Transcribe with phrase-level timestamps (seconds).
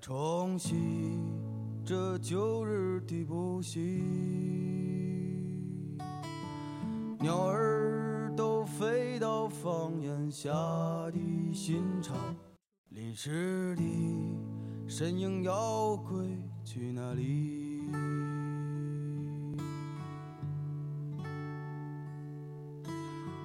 [0.00, 0.74] 来冲洗
[1.84, 4.02] 这旧日的不息，
[7.18, 10.50] 鸟儿都飞到房檐下
[11.12, 12.14] 的新巢，
[12.88, 13.82] 淋湿的
[14.88, 17.82] 身影要归去哪里？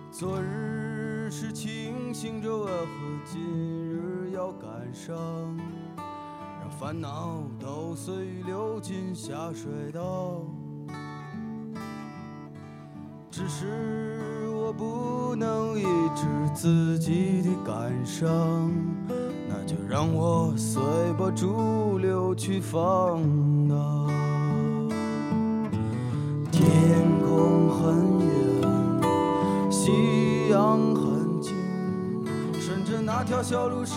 [0.09, 2.85] 昨日是清醒着，为何
[3.25, 5.57] 今日要感伤？
[6.85, 8.13] 烦恼都随
[8.45, 10.43] 流进下水道，
[13.31, 15.83] 只是我不能抑
[16.15, 18.71] 制自己的感伤，
[19.49, 20.79] 那就让我随
[21.17, 23.19] 波逐流去放
[23.67, 24.07] 荡。
[26.51, 31.55] 天空很远，夕阳很近，
[32.59, 33.95] 顺着那条小路是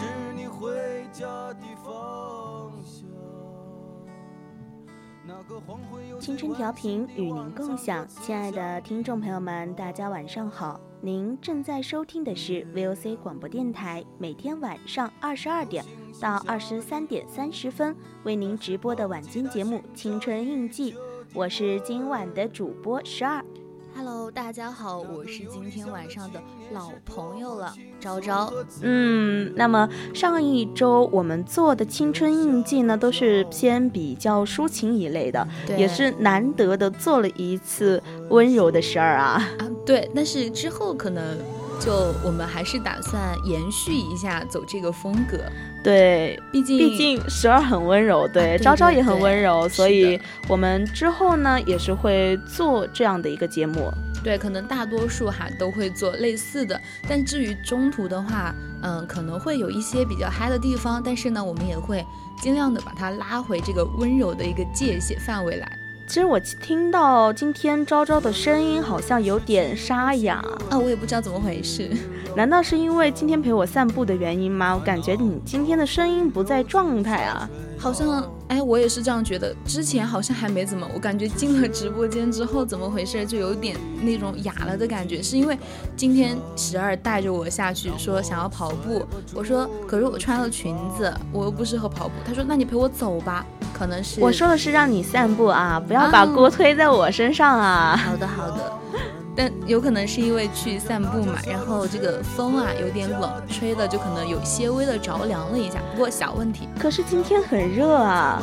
[6.20, 10.80] 青春调频与您共享，亲爱的听众朋友们，大家晚上好！
[11.00, 15.84] 您正在收听的是 VOC 广播电台，每天晚上二十二点
[16.20, 20.92] 到二十三点三十分为您直播的晚间节目《青春印记》，
[21.32, 23.44] 我是今晚的主播十二。
[23.98, 26.40] Hello，大家好，我是今天晚上的
[26.72, 28.48] 老朋友了，昭昭。
[28.80, 35.44] 嗯，那么上一周我们做的青春印记呢，都是偏比较抒情一类的，
[35.76, 38.00] 也是难得的做了一次
[38.30, 39.44] 温柔的事儿啊。
[39.58, 41.36] 啊，对，但是之后可能
[41.80, 41.92] 就
[42.24, 45.38] 我们还是打算延续一下走这个风格。
[45.82, 53.90] 对，毕竟毕竟十二很温柔，对，昭昭也很温柔，所以我们之后呢也是会做这样的一个节目。
[54.24, 56.78] 对，可能大多数哈都会做类似的，
[57.08, 58.52] 但至于中途的话，
[58.82, 62.04] 嗯，可能会有一些比较嗨的地方，但是呢，我们也会
[62.42, 65.77] 尽量的把它拉回这个温柔的一个界限范围来。
[66.08, 70.42] 其实我听到今天昭昭的声音好像有点沙哑。
[70.70, 71.90] 啊，我也不知道怎么回事，
[72.34, 74.74] 难道是因为今天陪我散步的原因吗？
[74.74, 77.48] 我感觉你今天的声音不在状态啊，
[77.78, 79.54] 好像，哎，我也是这样觉得。
[79.66, 85.56] 之前好像还没怎么，我感觉进了直播间之后，怎么回事就有点那种哑了的感觉，是因为
[85.96, 92.14] 今天十二带着我下去说想要跑步，我说可是我穿了裙子，我又不适合跑步。
[92.26, 93.44] 他说那你陪我走吧。
[93.70, 97.96] 可能是我说的是让你散步啊，不要把锅推在我身上啊。
[97.96, 98.72] 好的好的，
[99.38, 106.68] 但有可能是因为去散步嘛，然后这个风啊有点冷，吹的就可能有些微的着凉了一下，不过小问题。
[106.76, 108.42] 可是今天很热啊，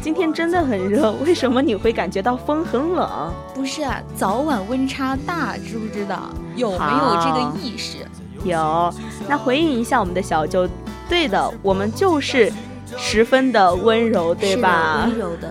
[0.00, 3.30] 今天真的很热，为什么你会感觉到风很冷？
[3.54, 6.30] 不是啊，早晚温差大，知不知道？
[6.56, 7.98] 有没有这个意识？
[8.42, 8.90] 有。
[9.28, 10.66] 那回应一下我们的小舅，
[11.10, 12.50] 对的，我们就是。
[12.98, 15.06] 十分的温柔，对吧？
[15.06, 15.50] 温柔的。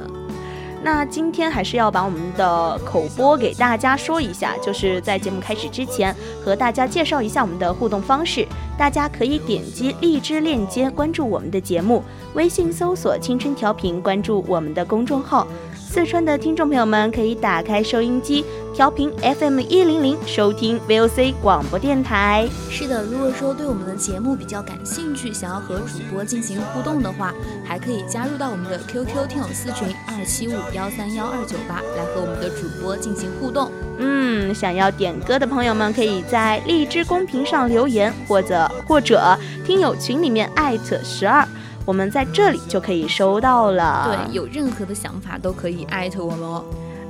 [0.84, 8.48] 那今天还是要把我们的口播给大家说一下，就是在节目开始之前，和大家介绍一下我们的互动方式。
[8.78, 12.04] 大家可以点击荔枝链接关注我们的节目，
[12.34, 15.48] 微信搜索“青春调频”，关注我们的公众号。
[15.94, 22.48] 四川的听众朋友们可以打开收音机，调频 FM 一零零，收听 VOC 广播电台。
[22.70, 27.34] 是的，如果说对我们的节目比较感兴趣，想要和主播进行互动的话，
[27.66, 33.70] 还可以加入到我们的 QQ 听友私群二七五幺三幺二九八，来和我们的主播进行互动。
[34.00, 41.46] 嗯，想要点歌的朋友们，可以在荔枝公屏上留言，或者或者听友群里面艾特十二。
[41.86, 44.28] 我们在这里就可以收到了。
[44.28, 46.64] 对，有任何的想法都可以艾特我们哦。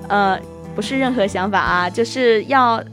[0.08, 0.40] 呃，
[0.76, 2.84] 不是任何想法啊，就是要，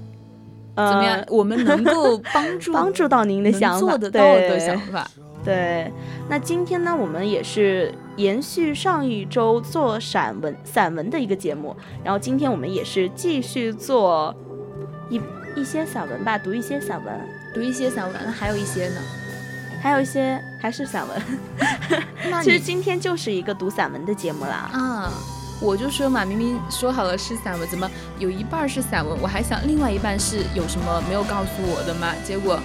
[0.74, 1.24] 呃，怎么样？
[1.28, 5.06] 我们能够帮助 帮助到您的想法，做得到的想法。
[5.44, 5.90] 对，
[6.28, 11.74] 那今天呢，我们也是延续上一周做散文散文的一个节目，
[12.04, 14.34] 然后今天我们也是继续做
[15.08, 15.20] 一
[15.56, 17.14] 一些散文吧，读一些散文，
[17.54, 19.00] 读一些散文，还有一些呢，
[19.80, 21.22] 还有一些还是散文。
[22.42, 24.70] 其实今天就是一个读散文的节目啦。
[24.72, 25.12] 啊，
[25.60, 29.18] 我就说嘛，明明说好了是散文，怎么有一半是散文？
[29.20, 32.60] 我还想另外一半是有什么没有告诉我的吗，结果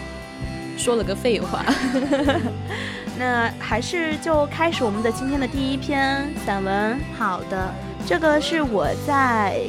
[0.77, 1.63] 说了个废话。
[3.17, 6.99] 那还是就开始我们的今天的第一篇散文。
[7.17, 7.73] 好的，
[8.07, 9.61] 这个是我在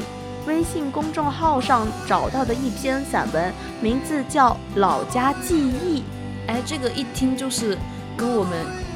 [0.46, 6.00] 微信公众号上找到的一篇散文，名字叫《老家记忆》。
[6.46, 7.76] 哎，这个一听就是
[8.16, 8.52] 跟我们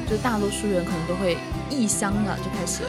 [0.09, 1.37] 就大多数人可能都会
[1.69, 2.83] 异乡了，就开始，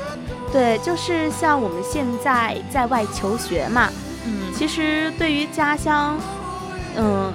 [0.52, 3.88] 对，就是像我们现在在外求学嘛，
[4.26, 6.18] 嗯，其实对于家乡，
[6.96, 7.32] 嗯，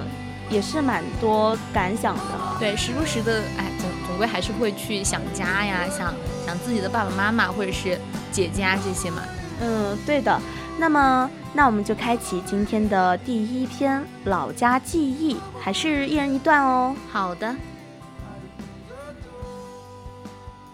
[0.50, 2.22] 也是蛮多感想的。
[2.58, 6.14] 对，时不时的，哎，总总归还是会去想家呀，想
[6.46, 7.98] 想自己的爸爸妈妈或者是
[8.32, 9.22] 姐姐啊这些嘛。
[9.60, 10.40] 嗯，对的。
[10.78, 16.94] 那么，那我们就开启今天的第一篇《老家记忆》，还是一人一段哦。
[17.10, 17.56] 好的，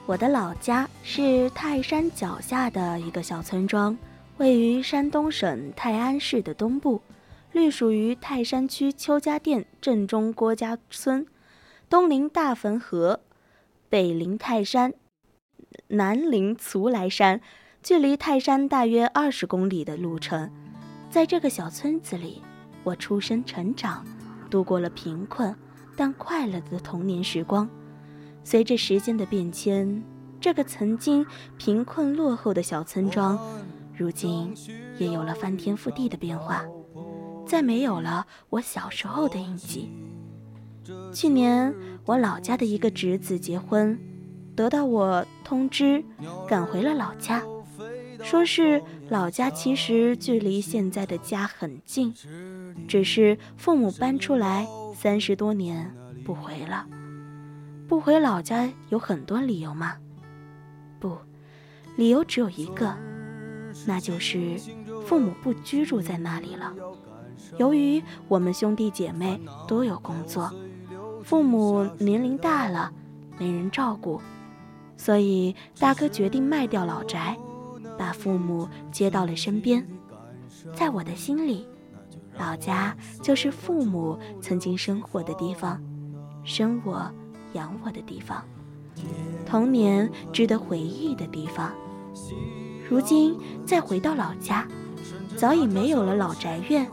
[0.07, 3.97] 我的老家是泰山脚下的一个小村庄，
[4.39, 7.01] 位于山东省泰安市的东部，
[7.53, 11.25] 隶属于泰山区邱家店镇中郭家村，
[11.89, 13.21] 东临大汾河，
[13.89, 14.93] 北临泰山，
[15.87, 17.41] 南临徂来山，
[17.85, 20.51] 距离泰山大约二十公里的路程。
[21.13, 22.41] 在这个小村子里，
[22.83, 24.03] 我出生成长，
[24.49, 25.55] 度过了贫困
[25.95, 27.69] 但快乐的童年时光。
[28.43, 30.03] 随着时间的变迁，
[30.41, 31.27] 这个曾经
[31.59, 33.39] 贫困落后的小村庄，
[33.95, 34.55] 如今
[34.97, 36.65] 也有了翻天覆地的变化，
[37.47, 39.93] 再没有了我小时候的印记。
[41.13, 41.75] 去年，
[42.07, 44.01] 我老家的一个侄子结婚，
[44.57, 46.03] 得到我通知，
[46.49, 47.43] 赶回了老家，
[48.23, 48.83] 说是
[49.13, 52.15] 老家其实距离现在的家很近，
[52.89, 55.95] 只是父母搬出来三十多年
[56.25, 56.87] 不回了。
[57.87, 59.97] 不回老家有很多理由吗？
[60.99, 61.19] 不，
[61.95, 62.97] 理由只有一个，
[63.87, 64.59] 那就是
[65.05, 66.73] 父母不居住在那里了。
[67.59, 69.39] 由于我们兄弟姐妹
[69.69, 70.51] 都有工作，
[71.23, 72.91] 父母年龄大了，
[73.39, 74.23] 没人照顾，
[74.97, 77.37] 所以大哥决定卖掉老宅，
[78.03, 79.87] 把父母接到了身边。
[80.75, 81.69] 在我的心里，
[82.37, 85.81] 老家就是父母曾经生活的地方，
[86.43, 87.09] 生我。
[87.53, 88.43] 养我的地方，
[89.45, 91.71] 童年值得回忆的地方。
[92.89, 94.67] 如今再回到老家，
[95.37, 96.91] 早已没有了老宅院，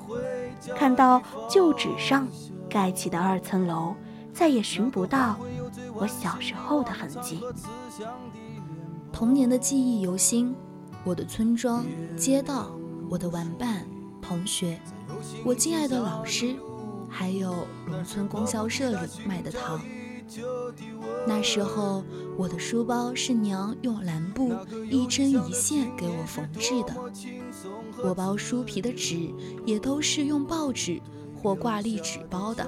[0.76, 2.28] 看到旧址上
[2.70, 3.96] 盖起的二层楼，
[4.34, 5.38] 再也寻不到
[5.96, 7.40] 我小时候的痕迹。
[9.14, 10.54] 童年的记忆犹新，
[11.06, 11.86] 我的村庄、
[12.16, 12.72] 街道，
[13.10, 13.86] 我的玩伴、
[14.22, 14.80] 同学，
[15.46, 16.56] 我敬爱的老师，
[17.10, 17.56] 还有
[17.88, 19.82] 农村供销社里卖的糖。
[21.26, 22.04] 那时候，
[22.38, 24.54] 我的书包是娘用蓝布
[24.90, 26.94] 一针一线给我缝制的，
[28.04, 29.34] 我包书皮的纸
[29.66, 31.02] 也都是用报纸
[31.36, 32.68] 或挂历纸包的。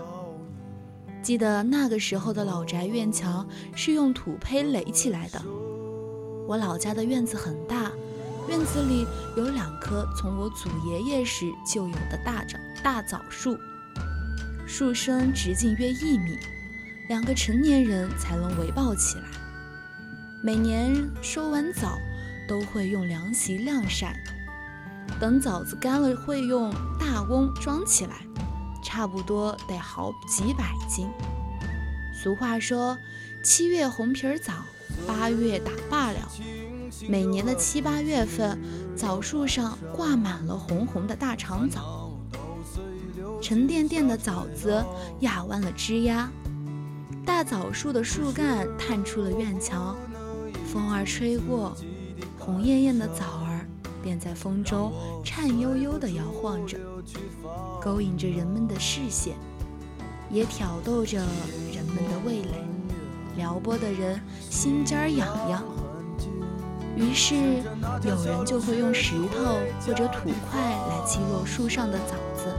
[1.21, 5.39] 记得那个时候的老宅院墙是用土坯垒起来的。
[6.47, 7.91] 我老家的院子很大，
[8.47, 9.05] 院子里
[9.35, 13.57] 有两棵从我祖爷爷时就有的大枣大枣树，
[14.67, 16.37] 树身直径约一米。
[17.09, 19.23] 两个成年人才能围抱起来。
[20.43, 21.97] 每年收完枣，
[22.47, 24.15] 都会用凉席晾晒，
[25.19, 28.15] 等枣子干了，会用大瓮装起来，
[28.83, 31.09] 差不多得好几百斤。
[32.23, 32.97] 俗话说
[33.43, 34.53] ：“七月红皮枣，
[35.05, 36.19] 八月打罢了。”
[37.07, 38.59] 每年的七八月份，
[38.95, 42.11] 枣树上挂满了红红的大长枣，
[43.41, 44.83] 沉甸甸的枣子
[45.21, 46.29] 压弯了枝丫。
[47.25, 49.95] 大枣树的树干探出了院墙，
[50.71, 51.75] 风儿吹过，
[52.37, 53.65] 红艳艳的枣儿
[54.03, 54.91] 便在风中
[55.23, 56.77] 颤悠悠地摇晃着，
[57.81, 59.35] 勾引着人们的视线，
[60.29, 61.17] 也挑逗着
[61.73, 62.65] 人们的味蕾，
[63.37, 65.63] 撩拨的人心尖痒痒。
[66.95, 67.35] 于是，
[68.03, 72.55] 有人就会用石头或者土块来击落树上的枣子。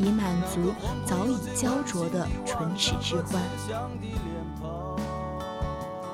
[0.00, 0.72] 以满足
[1.04, 3.42] 早已焦灼的唇齿之欢。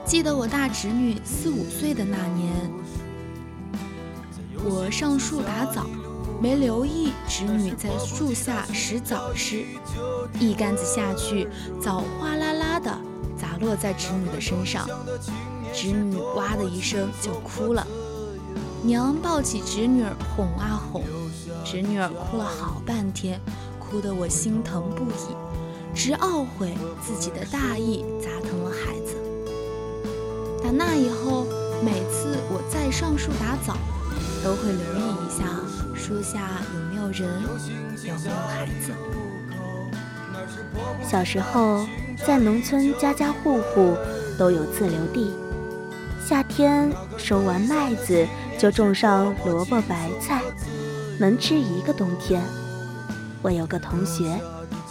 [0.06, 2.50] 记得我大侄女四五岁的那年，
[4.64, 5.84] 我上树打枣，
[6.40, 9.66] 没留意侄女在树下拾枣吃，
[10.40, 11.46] 一竿子下去，
[11.78, 12.90] 枣哗啦啦的
[13.36, 14.88] 砸落在侄女的身上，
[15.74, 17.84] 侄女哇的一声就哭了。
[18.82, 20.04] 娘抱起侄女
[20.36, 21.02] 哄啊哄，
[21.64, 23.40] 侄女儿哭了好半天，
[23.80, 25.34] 哭得我心疼不已，
[25.94, 29.16] 直懊悔自己的大意砸疼了孩子。
[30.62, 31.46] 打那以后，
[31.82, 33.76] 每次我再上树打枣，
[34.44, 35.44] 都会留意一下
[35.94, 37.42] 树下有没有人，
[38.04, 38.92] 有没有孩子。
[41.02, 41.86] 小时候，
[42.26, 43.96] 在农村，家家户户
[44.38, 45.32] 都有自留地，
[46.26, 48.26] 夏天收完麦子。
[48.56, 50.40] 就种上萝卜白菜，
[51.18, 52.40] 能吃一个冬天。
[53.42, 54.40] 我有个同学，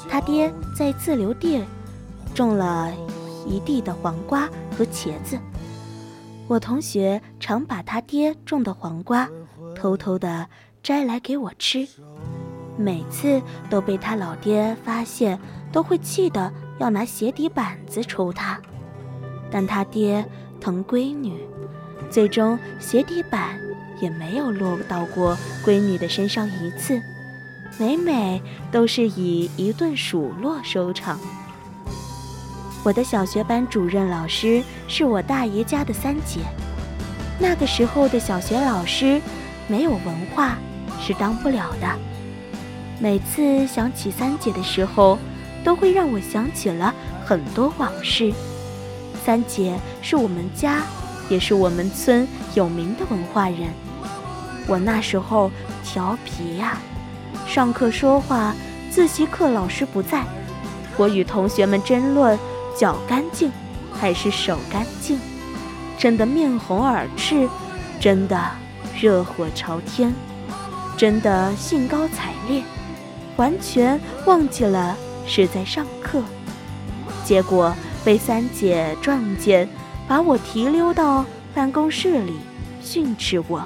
[0.08, 1.64] 他爹在自留地
[2.36, 2.92] 种了
[3.48, 4.48] 一地的黄瓜
[4.78, 5.40] 和茄子。
[6.48, 9.28] 我同学常把他爹种的黄瓜
[9.76, 10.48] 偷偷的
[10.84, 11.88] 摘来给我吃，
[12.78, 15.40] 每次都被他老爹发现，
[15.72, 18.62] 都会气得要拿鞋底板子抽他。
[19.50, 20.24] 但他爹
[20.64, 21.34] 疼闺女。
[22.10, 23.60] 最终，鞋底板
[24.00, 27.02] 也没有落到过闺女的身上一次，
[27.78, 28.42] 每每
[28.72, 31.20] 都是以一顿数落收场。
[32.84, 36.40] 我的小学班主任老师是我大爷家的三姐，
[37.40, 39.22] 那个时候的小学老师
[39.68, 40.58] 没有文化
[41.02, 41.88] 是当不了的。
[43.00, 45.18] 每次想起三姐的时候，
[45.64, 46.94] 都会让我想起了
[47.26, 48.32] 很多往事。
[49.24, 50.82] 三姐是我们家。
[51.30, 53.74] 也是我们村有名的文化人。
[54.68, 55.50] 我那时候
[55.82, 56.78] 调皮呀，
[57.48, 58.54] 上课说话，
[58.92, 60.26] 自习课老师不在，
[60.98, 62.38] 我与同学们争论
[62.78, 63.50] 脚干净
[63.94, 65.18] 还是手干净，
[65.98, 67.48] 争得面红耳赤，
[68.02, 68.38] 争得
[69.00, 70.14] 热火朝天，
[70.98, 72.62] 争得兴高采烈，
[73.38, 76.22] 完全忘记了是在上课，
[77.24, 79.68] 结果被三姐撞见。
[80.06, 82.34] 把我提溜到办公室里
[82.82, 83.64] 训斥我，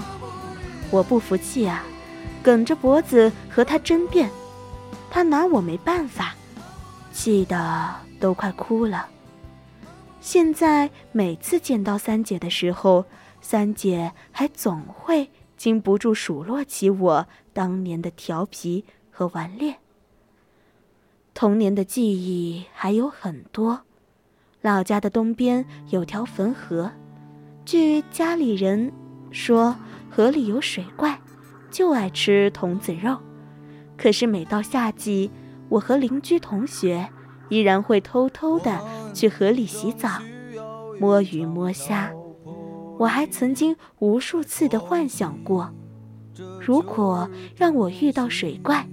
[0.92, 1.84] 我不服气啊，
[2.44, 4.30] 梗着脖子和他争辩，
[5.10, 6.36] 他拿我没办法，
[7.12, 9.08] 气得都快哭了。
[10.22, 13.06] 现在每次见到三姐的时候，
[13.42, 19.76] 三姐还总会禁不住数落起我当年的调皮和顽劣。
[21.34, 23.82] 童年的记忆还有很多。
[24.68, 26.92] 老家的东边有条汾河，
[27.64, 28.92] 据家里人
[29.32, 29.74] 说，
[30.10, 31.22] 河里有水怪，
[31.72, 33.18] 就爱吃童子肉。
[33.96, 35.32] 可是每到夏季，
[35.70, 37.08] 我和邻居同学
[37.48, 38.78] 依然会偷偷的
[39.14, 40.10] 去河里洗澡、
[41.00, 42.12] 摸鱼摸虾。
[43.00, 45.74] 我还曾经无数次的幻想过，
[46.60, 48.86] 如果让我遇到水怪，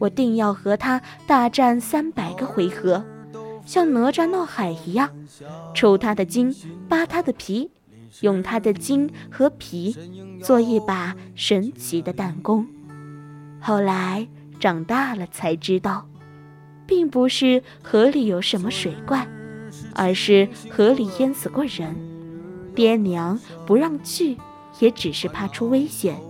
[0.00, 3.04] 我定要和他大战三百个回合。
[3.64, 5.10] 像哪吒闹海一样，
[5.74, 6.54] 抽他的筋，
[6.88, 7.70] 扒他的皮，
[8.20, 9.96] 用他的筋和皮
[10.42, 12.66] 做一把神奇的弹弓。
[13.60, 14.28] 后来
[14.60, 16.06] 长大了才知道，
[16.86, 19.26] 并不是河里有什么水怪，
[19.94, 21.96] 而是河里淹死过人，
[22.74, 24.36] 爹娘不让去，
[24.80, 26.20] 也只是怕出危险，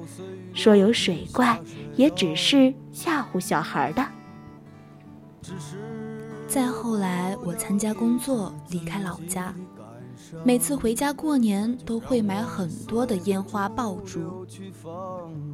[0.54, 1.60] 说有水怪，
[1.96, 4.06] 也只是吓唬小孩的。
[6.54, 9.52] 再后来，我参加工作，离开老家，
[10.44, 14.46] 每次回家过年都会买很多的烟花爆竹。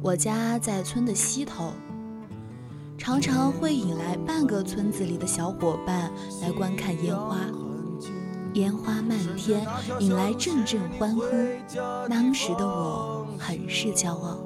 [0.03, 1.73] 我家在村的西头，
[2.99, 7.37] 常常会引来半个村子里的小伙伴来观看烟花。
[8.53, 9.65] 烟花漫天，
[9.99, 11.23] 引来阵阵欢呼。
[12.07, 14.37] 当时的我很是骄傲。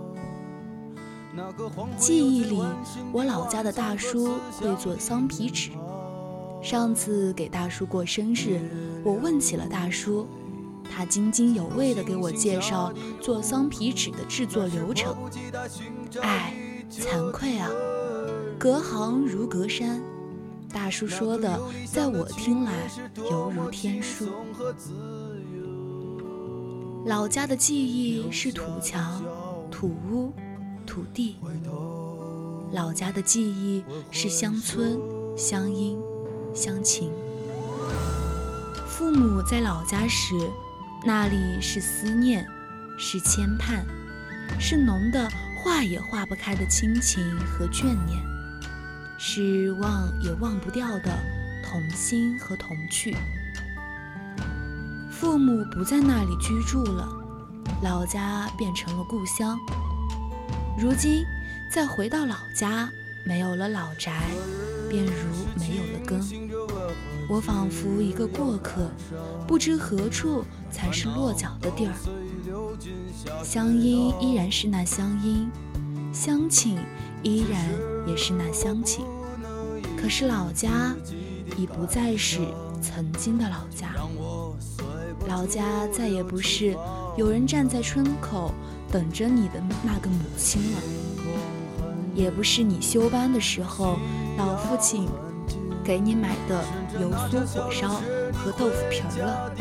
[1.98, 2.64] 记忆里，
[3.12, 5.72] 我老家的大叔会做桑皮纸。
[6.66, 8.60] 上次给大叔过生日，
[9.04, 10.28] 我问起了大叔，
[10.90, 12.92] 他津津有味地给我介绍
[13.22, 15.16] 做桑皮纸的制作流程。
[16.24, 16.56] 唉，
[16.90, 17.70] 惭愧啊，
[18.58, 20.02] 隔行如隔山。
[20.74, 22.90] 大叔说的，在我听来
[23.30, 24.26] 犹如天书。
[27.06, 29.24] 老家的记忆是土墙、
[29.70, 30.34] 土屋、
[30.84, 31.36] 土地。
[32.72, 35.00] 老家的记忆是乡村、
[35.38, 36.02] 乡音。
[36.56, 37.12] 乡情。
[38.88, 40.34] 父母在老家时，
[41.06, 42.48] 那里是思念，
[42.98, 43.84] 是牵绊，
[44.60, 48.24] 是浓的化也化不开的亲情和眷念，
[49.20, 51.12] 是忘也忘不掉的
[51.64, 53.16] 童心和童趣。
[55.12, 57.08] 父母不在那里居住了，
[57.84, 59.60] 老家变成了故乡。
[60.78, 61.24] 如今
[61.70, 62.90] 再回到老家，
[63.26, 64.12] 没有了老宅。
[64.90, 65.12] 便如
[65.60, 66.22] 没有了根。
[67.28, 68.90] 我仿佛一个过客，
[69.48, 71.94] 不知何处才是落脚的地儿。
[73.44, 75.50] 乡音依然是那乡音，
[76.14, 76.78] 乡情
[77.24, 77.68] 依然
[78.06, 79.06] 也是那乡情，
[80.00, 80.94] 可是老家
[81.58, 82.40] 已不再是
[82.82, 83.96] 曾经的老家。
[85.28, 86.78] 老家再也不是
[87.18, 88.54] 有人站在村口
[88.92, 90.80] 等着你的那个母亲了，
[92.14, 93.98] 也不是你休班的时候
[94.38, 95.08] 老父亲
[95.84, 96.64] 给你买的
[97.00, 98.02] 油酥火烧
[98.34, 99.52] 和豆腐皮儿了。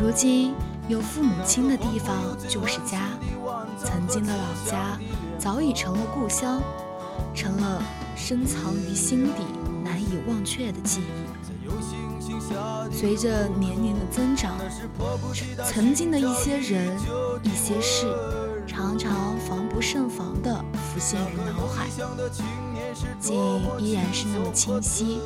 [0.00, 0.54] 如今
[0.88, 2.16] 有父母亲的地方
[2.48, 3.10] 就是家，
[3.78, 4.98] 曾经的老家
[5.38, 6.60] 早已成了故乡，
[7.34, 7.82] 成了
[8.16, 9.44] 深藏于心底
[9.84, 11.04] 难以忘却的记忆。
[12.90, 14.56] 随着年龄的增长，
[15.64, 16.98] 曾经的一些人、
[17.42, 18.06] 一些事，
[18.66, 21.88] 常常防不胜防地浮现于脑海，
[23.18, 23.34] 竟
[23.78, 25.18] 依然是那么清晰。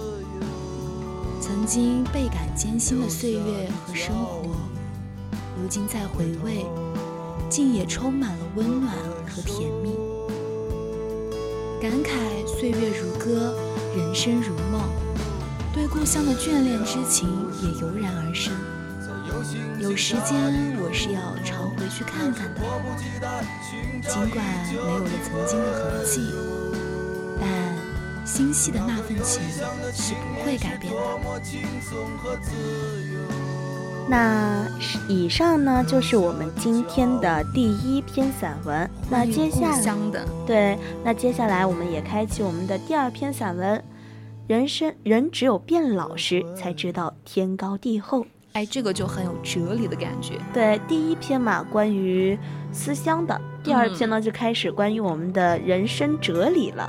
[1.40, 4.54] 曾经倍感艰辛的岁月和生活，
[5.60, 6.64] 如今再回味，
[7.50, 8.94] 竟也充满了温暖
[9.28, 9.96] 和甜蜜。
[11.82, 13.56] 感慨岁月如歌，
[13.96, 14.80] 人生如梦。
[15.74, 17.28] 对故乡的眷恋之情
[17.60, 18.54] 也油然而生。
[19.78, 20.34] 有时间
[20.80, 22.60] 我是要常回去看看的，
[24.02, 26.32] 尽管没有了曾经的痕迹，
[27.40, 27.46] 但
[28.26, 29.42] 心系的那份情
[29.92, 30.98] 是不会改变的。
[34.08, 34.66] 那
[35.08, 38.90] 以上呢，就是我们今天的第一篇散文。
[39.10, 40.00] 那接下来，
[40.46, 43.82] 对，那接下来我们也开启我们的第二篇散文。
[44.46, 48.26] 人生人只有变老时，才知道天高地厚。
[48.54, 50.38] 哎，这个就很有哲理的感觉。
[50.52, 52.38] 对，第一篇嘛，关于
[52.72, 56.88] 思乡的；第二篇呢，就开始关于我们的人生哲理了。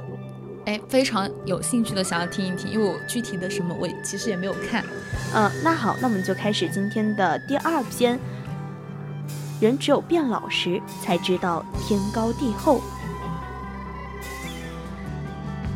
[0.65, 4.85] 哎，非常有兴趣的想要听一听，因为我具体的什么，我其实也没有看。
[5.33, 8.19] 嗯，那好，那我们就开始今天的第二篇。
[9.59, 12.79] 人只有变老时，才知道天高地厚。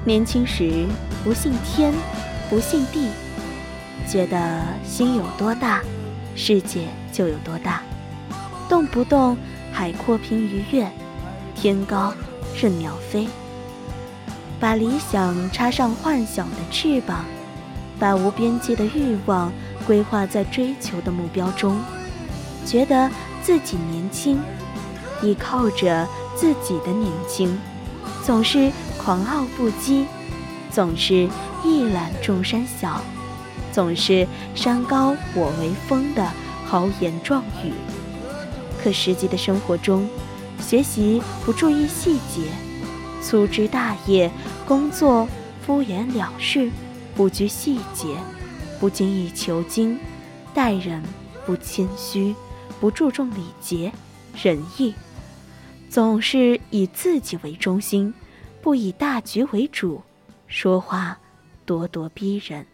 [0.06, 0.86] 年轻时
[1.24, 1.92] 不信天，
[2.48, 3.10] 不信地，
[4.10, 5.84] 觉得心有多大，
[6.36, 7.84] 世界就有多大，
[8.68, 9.38] 动不动
[9.72, 10.90] 海阔凭鱼跃，
[11.54, 12.12] 天高
[12.60, 13.28] 任鸟飞。
[14.60, 17.24] 把理想插上幻想的翅膀，
[18.00, 19.52] 把无边界的欲望
[19.86, 21.80] 规划在追求的目标中，
[22.66, 23.12] 觉得
[23.44, 24.40] 自己年轻，
[25.22, 27.56] 依靠着自己的年轻，
[28.26, 28.72] 总是。
[29.02, 30.06] 狂傲不羁，
[30.70, 31.28] 总是
[31.64, 33.02] 一览众山小，
[33.72, 36.32] 总是山高我为峰的
[36.66, 37.72] 豪言壮语。
[38.82, 40.08] 可实际的生活中，
[40.60, 42.44] 学习不注意细节，
[43.22, 44.32] 粗枝大叶，
[44.66, 45.28] 工作
[45.62, 46.72] 敷衍了事，
[47.16, 48.16] 不拘细节，
[48.80, 50.00] 不精益求精，
[50.54, 51.04] 待人
[51.46, 52.34] 不谦虚，
[52.80, 53.92] 不注重礼节
[54.42, 54.94] 仁义，
[55.90, 58.14] 总是以自己为中心。
[58.62, 60.02] 不以大局为主，
[60.48, 61.18] 说话
[61.66, 62.68] 咄咄逼人，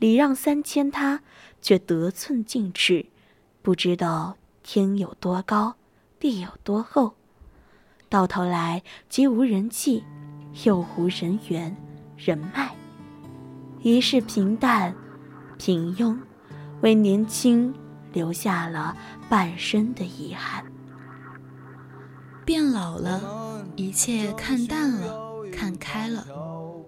[0.00, 1.20] 礼让三千，他
[1.60, 3.06] 却得寸进尺，
[3.60, 5.76] 不知道天有多高，
[6.18, 7.14] 地有多厚，
[8.08, 10.02] 到头来既无人气，
[10.64, 11.76] 又无人缘、
[12.16, 12.74] 人脉，
[13.82, 14.96] 一世平淡、
[15.58, 16.18] 平庸，
[16.80, 17.74] 为年轻
[18.14, 18.96] 留下了
[19.28, 20.64] 半生的遗憾。
[22.46, 26.26] 变老了，一切看淡了，看开了，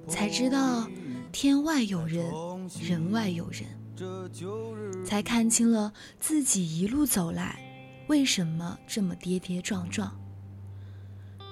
[0.09, 0.87] 才知道
[1.31, 2.33] 天外有人，
[2.80, 7.58] 人外有人，才看清了自己一路走来
[8.06, 10.11] 为什么这么跌跌撞撞。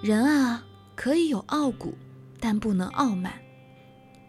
[0.02, 1.94] 人啊，可以有傲骨，
[2.38, 3.32] 但不能傲慢；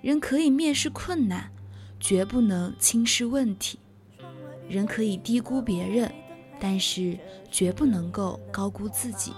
[0.02, 1.50] 人可以蔑视困难，
[2.00, 3.78] 绝不能轻视问题；
[4.68, 6.14] 人可以低估别人，
[6.60, 7.18] 但是
[7.50, 9.32] 绝不能够高估自己。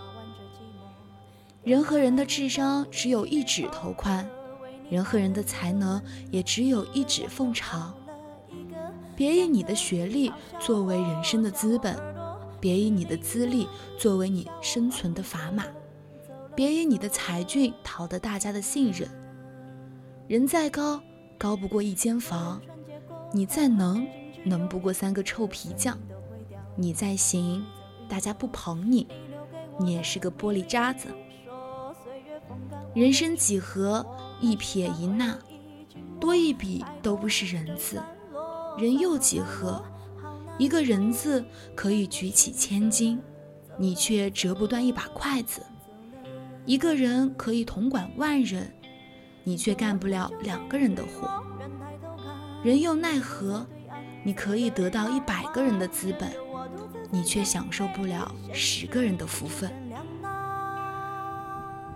[1.64, 4.28] 人和人的智商只有一指头宽，
[4.90, 7.94] 人和人的才能也只有一指缝长。
[9.16, 11.96] 别以你的学历作为人生的资本，
[12.60, 13.68] 别以你的资历
[13.98, 15.66] 作为你生存的砝码，
[16.56, 19.08] 别以你的才俊讨得大家的信任。
[20.28, 21.02] 人再高，
[21.38, 22.60] 高不过一间房；
[23.32, 24.08] 你再能，
[24.44, 25.96] 能不过三个臭皮匠；
[26.76, 27.64] 你再行，
[28.10, 29.08] 大家不捧你，
[29.80, 31.10] 你也是个玻璃渣子。
[32.96, 34.06] 人生几何，
[34.40, 35.38] 一撇一捺，
[36.20, 38.00] 多一笔都不是人字；
[38.78, 39.84] 人又几何，
[40.58, 41.44] 一个人字
[41.76, 43.22] 可以举起千斤，
[43.78, 45.62] 你却折不断一把筷子；
[46.66, 48.74] 一个人可以统管万人，
[49.44, 51.44] 你却干不了两个人的活。
[52.64, 53.66] 人又奈何？
[54.26, 56.32] 你可以得到一百个人的资本，
[57.12, 59.70] 你却享受不了十个人的福分。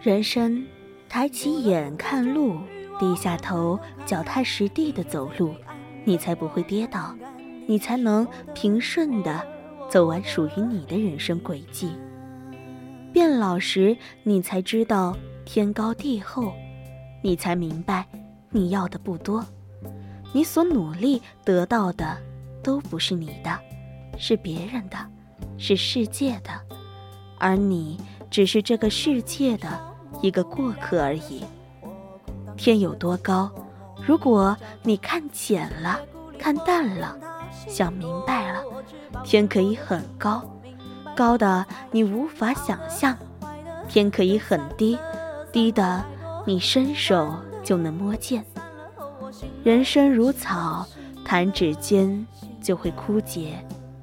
[0.02, 0.66] 人生，
[1.10, 2.58] 抬起眼看路，
[3.00, 5.54] 低下头脚踏实地的走路，
[6.04, 7.16] 你才不会跌倒，
[7.68, 9.42] 你才能平顺的
[9.90, 11.92] 走完属于你的人生轨迹。
[13.14, 15.16] 变老时，你才知道
[15.46, 16.54] 天高地厚，
[17.24, 18.06] 你才明白
[18.50, 19.44] 你要的不多，
[20.34, 22.18] 你所努力得到的
[22.62, 23.58] 都不是你的，
[24.18, 24.98] 是别人的，
[25.58, 26.52] 是世界的，
[27.40, 27.98] 而你
[28.30, 29.87] 只是这个世界的
[30.22, 31.44] 一个过客而已。
[32.56, 33.52] 天有多高，
[34.06, 36.00] 如果你看浅了，
[36.40, 37.16] 看淡了，
[37.68, 38.62] 想明白了，
[39.24, 40.44] 天可以很高。
[41.16, 43.18] 高的你无法想象，
[43.88, 44.98] 天可以很低，
[45.52, 46.04] 低的
[46.46, 48.46] 你伸手就能摸见。
[49.64, 50.86] 人生如草，
[51.26, 52.26] 弹指间
[52.62, 53.54] 就会枯竭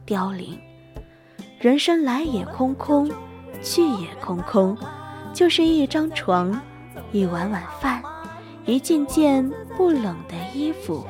[0.05, 0.59] 凋零。
[1.59, 3.11] 人生来也空空，
[3.62, 4.77] 去也空空，
[5.35, 6.59] 就是一张床，
[7.11, 8.01] 一碗碗饭，
[8.64, 11.05] 一件件不冷的衣服。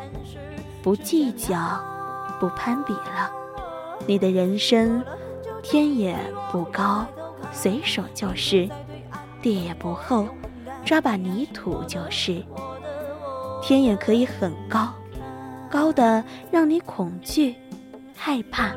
[0.83, 1.79] 不计较，
[2.41, 3.31] 不攀比了，
[4.07, 5.05] 你的人生。
[5.63, 6.15] 天也
[6.53, 7.07] 不高，
[7.51, 8.69] 随手就是；
[9.41, 10.27] 地也不厚，
[10.85, 12.43] 抓把泥土就是。
[13.63, 14.93] 天也可以很高，
[15.71, 17.55] 高的让你恐惧、
[18.15, 18.73] 害怕。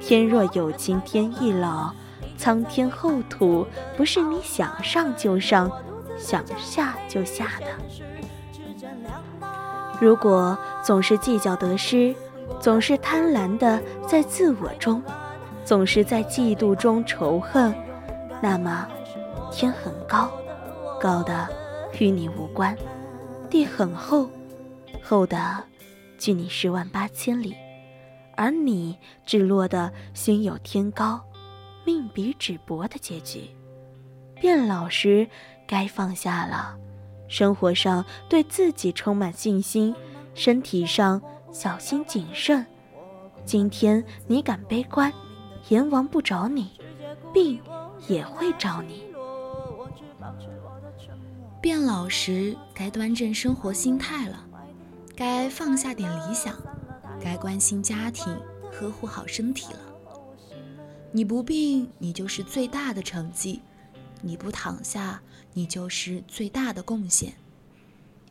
[0.00, 1.92] 天若有情天亦老，
[2.36, 5.70] 苍天厚土不是你想上就上，
[6.18, 7.66] 想下就下的。
[10.00, 12.14] 如果总是计较得失，
[12.60, 15.02] 总是贪婪的在自我中。
[15.64, 17.74] 总是在嫉妒中仇恨，
[18.40, 18.86] 那么
[19.50, 20.30] 天很高，
[21.00, 21.48] 高的
[21.98, 22.72] 与你无关；
[23.50, 24.30] 地很厚，
[25.02, 25.36] 厚的
[26.18, 27.56] 距你十万八千里，
[28.36, 31.20] 而你只落得心有天高，
[31.86, 33.48] 命比纸薄的结局。
[34.40, 35.26] 变老时
[35.68, 36.76] 该放下了，
[37.28, 39.94] 生活上对自己充满信心，
[40.34, 41.22] 身体上
[41.52, 42.66] 小心谨慎。
[43.44, 45.12] 今天你敢悲观？
[45.68, 46.72] 阎王不找你，
[47.32, 47.60] 病
[48.08, 49.04] 也会找你。
[51.60, 54.44] 变老时，该端正生活心态了，
[55.14, 56.54] 该放下点理想，
[57.20, 58.36] 该关心家庭，
[58.72, 59.78] 呵护好身体了。
[61.16, 63.60] 你不病，你就是最大的成绩；
[64.20, 65.22] 你不躺下，
[65.54, 67.30] 你就是最大的贡献；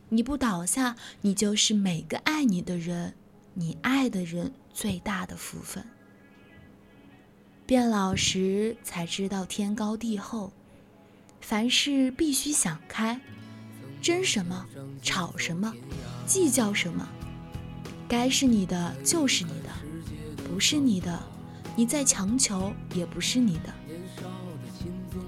[0.08, 3.12] 你不倒下，你就是每个爱你的人，
[3.54, 5.84] 你爱的人最大的福分。
[7.66, 10.52] 变老时才知道天高地厚，
[11.40, 13.20] 凡事必须想开，
[14.00, 14.64] 争什么，
[15.02, 15.74] 吵什么，
[16.24, 17.08] 计较什么，
[18.06, 21.20] 该是你的就是你的，不是你的，
[21.76, 23.72] 你再强求也不是你的。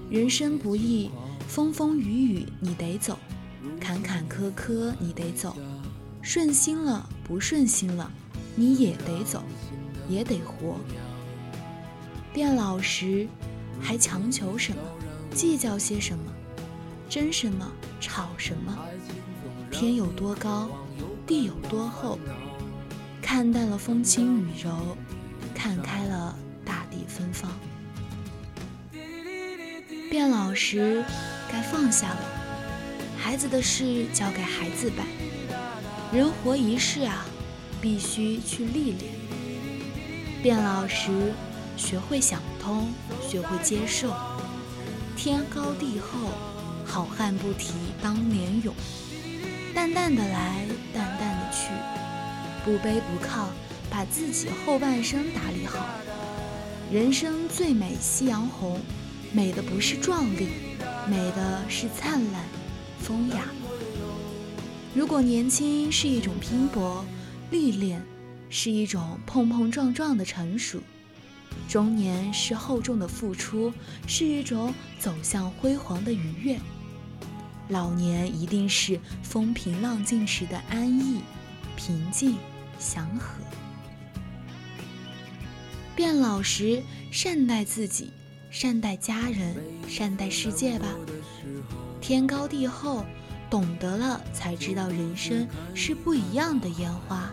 [0.09, 1.11] 人生不易，
[1.47, 3.17] 风风雨雨你得走，
[3.79, 5.55] 坎坎坷坷你得走，
[6.23, 8.11] 顺心了不顺心了，
[8.55, 9.43] 你也得走，
[10.09, 10.77] 也得活。
[12.33, 13.27] 变老时，
[13.79, 14.81] 还强求什么？
[15.31, 16.23] 计较些什么？
[17.07, 17.71] 争什么？
[18.01, 18.75] 吵什么？
[19.69, 20.67] 天有多高，
[21.27, 22.17] 地有多厚？
[23.21, 24.97] 看淡了风轻雨柔，
[25.61, 27.51] 看开了大地芬芳。
[30.09, 31.03] 变老时，
[31.51, 32.21] 该放下了。
[33.17, 35.05] 孩子的事交给孩子办。
[36.13, 37.25] 人活一世啊，
[37.81, 39.11] 必须去历练。
[40.41, 41.33] 变老时。
[41.75, 42.91] 学会想通，
[43.25, 44.13] 学会接受。
[45.15, 46.29] 天高地厚，
[46.85, 48.75] 好汉不提当年勇。
[49.73, 51.69] 淡淡的来，淡淡的去，
[52.65, 53.45] 不卑不亢，
[53.89, 55.85] 把自己后半生打理好。
[56.91, 58.79] 人生最美夕阳红，
[59.31, 60.47] 美的不是壮丽，
[61.07, 62.43] 美的是灿烂、
[62.99, 63.45] 风雅。
[64.95, 67.05] 如果年轻是一种拼搏、
[67.51, 68.01] 历练，
[68.49, 70.79] 是一种碰碰撞撞的成熟。
[71.67, 73.71] 中年是厚重的付出，
[74.07, 76.57] 是一种走向辉煌的愉悦；
[77.67, 81.21] 老年一定是风平浪静时的安逸、
[81.75, 82.35] 平静、
[82.79, 83.43] 祥和。
[85.99, 86.81] 变老时，
[87.11, 88.13] 善待自己，
[88.49, 89.53] 善待家人，
[89.85, 90.87] 善待世界吧。
[91.99, 93.03] 天高地厚，
[93.49, 97.29] 懂得了才知道人生是不一样的烟花。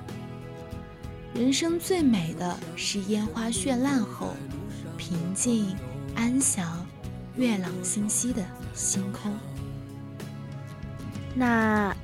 [1.33, 4.35] 人生最美的是烟花绚烂后，
[4.97, 5.73] 平静
[6.17, 6.85] 安详、
[7.37, 9.33] 月朗星稀的星空。
[11.37, 11.97] 那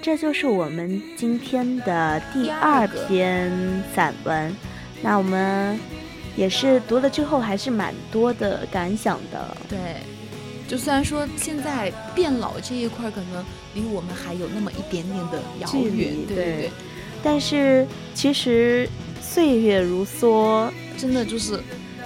[0.00, 4.56] 这就是我们今天的第二篇散文。
[5.02, 5.78] 那我们
[6.36, 9.56] 也是读了之后，还是蛮多的感想的。
[9.68, 9.78] 对，
[10.68, 13.44] 就虽然说现在变老这一块可能
[13.74, 16.70] 离我们还有那么一点点的遥远，对对对，
[17.22, 18.88] 但是其实
[19.20, 21.60] 岁月如梭，真的就是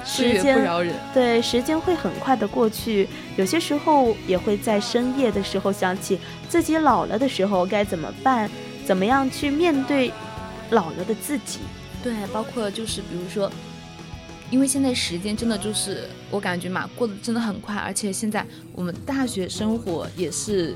[0.05, 0.95] 时间不饶人。
[1.13, 8.51] 对，时间会很快的过去，有些时候也会在深夜的时候想起自己老了的时候该怎么办，
[8.87, 10.13] 怎么样去面对
[10.71, 11.59] 老了的自己。
[12.03, 13.51] 对，包括就是比如说，
[14.51, 20.75] 因为现在时间真的就是我感觉嘛，过得真的很快，而且现在我们大学生活也是，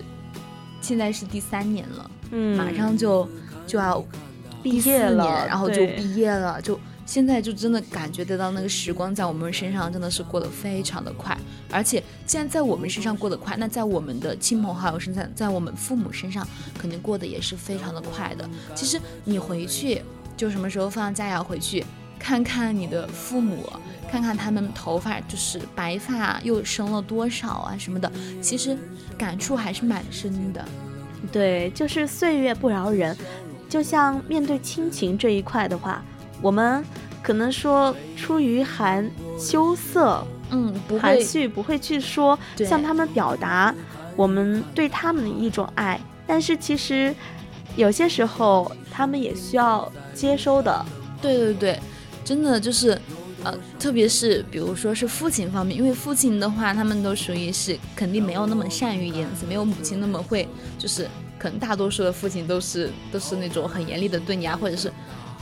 [0.80, 3.28] 现在是第三年了，嗯，马上就
[3.66, 4.02] 就要
[4.62, 11.36] 毕业了，然后就毕业了，就现在就真的感觉得到那个时光在我们身上真的是过得非常的快，
[11.70, 16.46] 而且既然在我们身上过得快，那在我们的亲朋好友身上，在我们父母身上
[16.78, 18.48] 肯定过得也是非常的快的。
[18.74, 20.00] 其实你回去。
[20.36, 21.86] 就什么时候放假要回去
[22.18, 23.70] 看看你的父母，
[24.10, 28.76] 看看他们头发就是白发又生了多少啊什么的，其实
[29.18, 30.64] 感触还是蛮深的。
[31.30, 33.16] 对，就是岁月不饶人。
[33.68, 36.02] 就像面对亲情这一块的话，
[36.40, 36.84] 我们
[37.22, 43.74] 可能说出于含羞涩，嗯，不含蓄，不会去说向他们表达
[44.16, 46.00] 我们对他们的一种爱。
[46.26, 47.14] 但是其实
[47.76, 49.90] 有些时候他们也需要。
[50.14, 50.86] 接收的，
[51.20, 51.80] 对对对，
[52.24, 52.98] 真的就是，
[53.44, 61.06] 呃，特别是比如说是父亲方面，因为父亲的话，他们都属于是肯定没有那么善于言辞，没有母亲那么会，就是
[61.38, 64.90] 可能大多数的父亲都是都是那种很严厉的对你啊，或者是，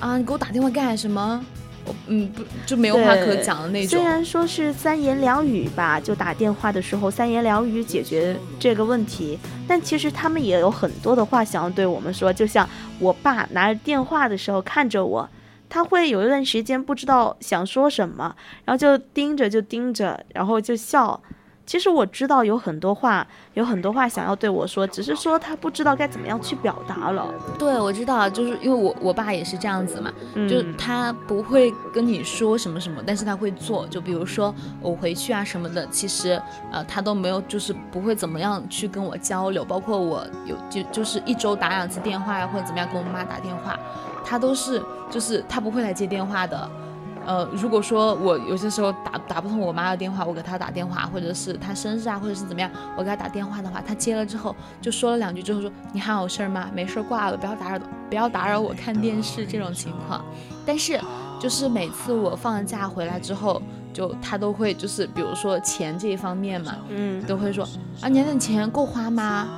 [0.01, 1.45] 啊，你给我打电话干什么？
[1.85, 3.99] 我嗯不就没有话可讲的那种。
[3.99, 12.33] 虽然说是三言两语吧，就打电话的时候三言两语解决这个问题，但其实他们也有很多的话想要对我们说。
[12.33, 12.69] 就像
[13.01, 15.29] 我爸拿着电话的时候看着我，
[15.73, 21.19] 他会有一段时间不知道想说什么，然后就盯着就盯着，然后就笑。
[21.65, 27.33] 其实我知道有很多话，有很多话想要对我说，只是说他不知道该怎么样去表达了。
[27.59, 30.13] 对，我知道，就是因为我我爸也是这样子嘛，
[30.49, 33.87] 就他不会跟你说什么什么，但是他会做。
[33.87, 39.65] 就比如说我回去啊什么的，其实呃他都没有，就是不会怎么样去跟我交流。
[39.65, 43.79] 包括我有就就是一周打两次电话呀，或者怎么样跟我妈打电话，
[44.25, 46.69] 他都是就是他不会来接电话的。
[47.27, 56.69] 呃，如果说我有些时候打打不通我妈的电话，我给她打电话，或者是她生日啊，或者是怎么样，我给她打电话的话，她接了之后就说了两句之后说你还有事儿吗？
[56.75, 60.25] 没事儿挂了，不要打扰，不要打扰我看电视这种情况。
[60.65, 61.01] 但是
[61.41, 63.61] 就是每次我放假回来之后，
[63.93, 67.65] 就她都会就是比如说钱这一方面嘛，嗯，都会说
[68.01, 69.49] 啊，你的钱够花吗？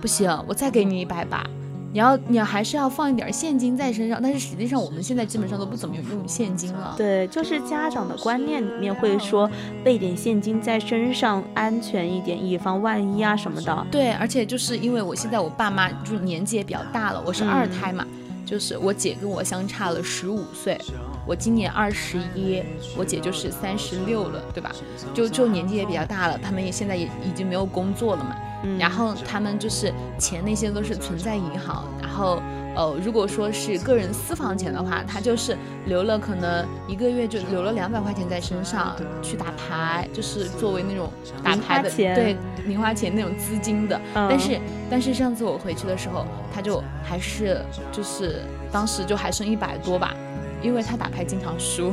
[0.00, 1.44] 不行，我再给你一百吧。
[1.90, 6.94] 你要，你要还是要放一点现金在身上，但是实际上我们现在基本上都不怎么用现金了。
[6.98, 9.50] 对，就是家长的观念里面会说
[9.82, 13.86] 备点现金在身上安全一点，以防万一啊什么的。
[13.90, 18.06] 对，而且就是因为我现在我爸妈就年纪也比较大了，我是二胎嘛，
[18.44, 20.78] 就是我姐跟我相差了十五岁，
[21.26, 22.62] 我今年二十一，
[22.98, 24.70] 我姐就是三十六了，对吧？
[25.14, 28.36] 就就年纪也比较大了，他们也现在也已经没有工作了嘛。
[28.78, 32.42] 然后他们就是钱那些都是存在银行，然后
[32.74, 41.10] 呃，如果说是个人私房钱的话，他就是留了可能一个月就留了两百块钱在身上去打牌，就是作为那种
[41.42, 44.00] 打牌的对零花钱那种资金的。
[44.14, 50.14] 但是但是上次我回去的时候，他就还是就是当时就还剩一百多吧。
[50.62, 51.92] 因为他打牌经常输，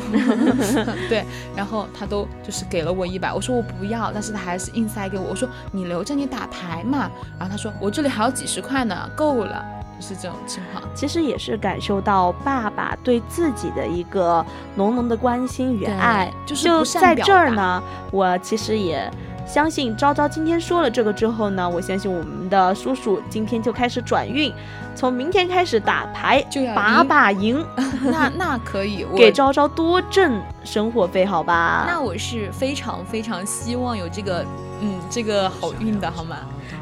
[1.10, 1.24] 对，
[1.56, 9.64] 然后他都就是给了我一百，我说我不要，但是他还是硬塞给我，我说你留着你打牌嘛，然后他说我这里还有几十块呢，够了，
[10.00, 10.84] 就是这种情况。
[10.96, 19.12] 其实也是感受到爸爸对自己的一个浓浓的关心与爱，就在这儿呢，我其实也。
[19.46, 24.52] 相信昭昭今天说了这个之后呢，我相信我们的叔叔今天就开始转运，
[24.96, 27.64] 从明天开始打牌就要把把赢。
[28.04, 31.86] 那那可以，给昭昭多挣生活费，好吧？
[31.88, 34.44] 那我是非常非常希望有这个
[34.82, 36.38] 嗯这个好运的，好吗？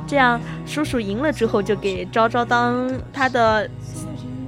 [0.07, 3.69] 这样叔叔赢了之后，就给昭昭当他的。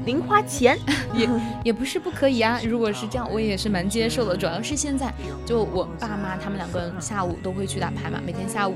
[0.06, 0.78] 零花钱
[1.16, 1.28] 也
[1.64, 4.38] 也不是不可以啊，如果是这样，我也是蛮接受的。
[4.38, 5.14] 主要是现在
[5.46, 8.76] 就我爸妈他们两个人下午都会去打牌嘛，每天下午，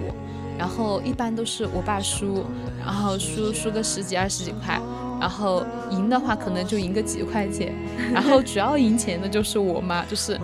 [0.57, 2.45] 然后一般都是我爸输，
[2.79, 4.79] 然后输输个十几二十几块，
[5.19, 7.73] 然后赢的话可能就赢个几块钱，
[8.11, 10.39] 然后主要赢钱的就是我妈，就是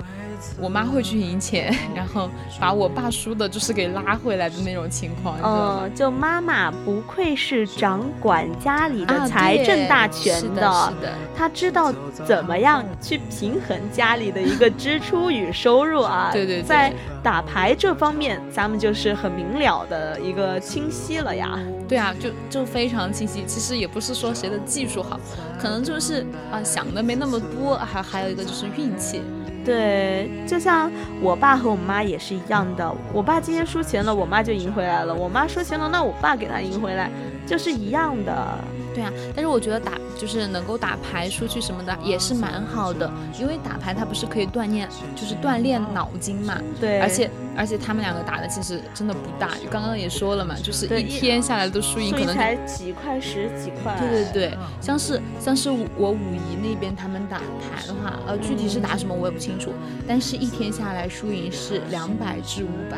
[0.59, 2.29] 我妈会去赢钱，然后
[2.59, 5.37] 把我爸输的就是给拉回来的那种情况。
[5.43, 11.93] 嗯，就妈妈不愧是掌管家里的财政大权的，是的，她知道
[12.25, 16.29] 怎么样去平衡家里的一个支出与收入啊。
[16.31, 21.59] 对对，在打牌这方面，咱们就是很明了的一个清晰了呀。
[21.87, 23.43] 对啊，就就非常清晰。
[23.45, 25.19] 其实也不是说谁的技术好，
[25.59, 29.21] 可能就是啊想的没那么多，还还有一个就是运气。
[29.65, 32.95] 对，就像我爸和我妈也是一样的。
[33.11, 37.09] 我爸今天输钱了，我妈就赢回来了；我妈输钱了，那我爸给他赢回来，
[37.47, 38.57] 就是一样的。
[38.95, 46.57] 对啊，但是我觉得打就是能够打牌出去什么的也是蛮好的，因为打牌它不是可以锻炼，就是锻炼脑筋嘛。
[46.79, 53.95] 对，而且而且他们两个打的其实真的不大，刚刚也说了嘛，就是一天下来的输赢可能才几块十几块。
[53.99, 59.73] 对对对，像是像是我五姨那边他们打牌的话，呃，具体是打什么我也不清楚，
[60.07, 62.97] 但是一天下来输赢是两百至五百，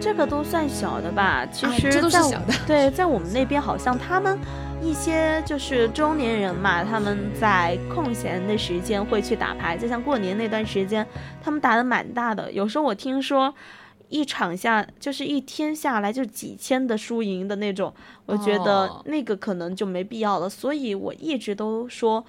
[0.00, 1.46] 这个都算小的吧？
[1.52, 2.54] 其实这都是小的。
[2.66, 4.38] 对，在我们那边好像他们。
[4.82, 11.06] 一些就是中年人嘛，他们在空闲的时间会去打牌，就像过年那段时间，
[11.42, 12.50] 他们打的蛮大的。
[12.50, 13.54] 有时候我听说，
[14.08, 17.92] 一场下就是一天下来就几千的输赢的那种，
[18.24, 20.48] 我觉得那个可能就没必要了。
[20.48, 22.24] 所以我一直都说，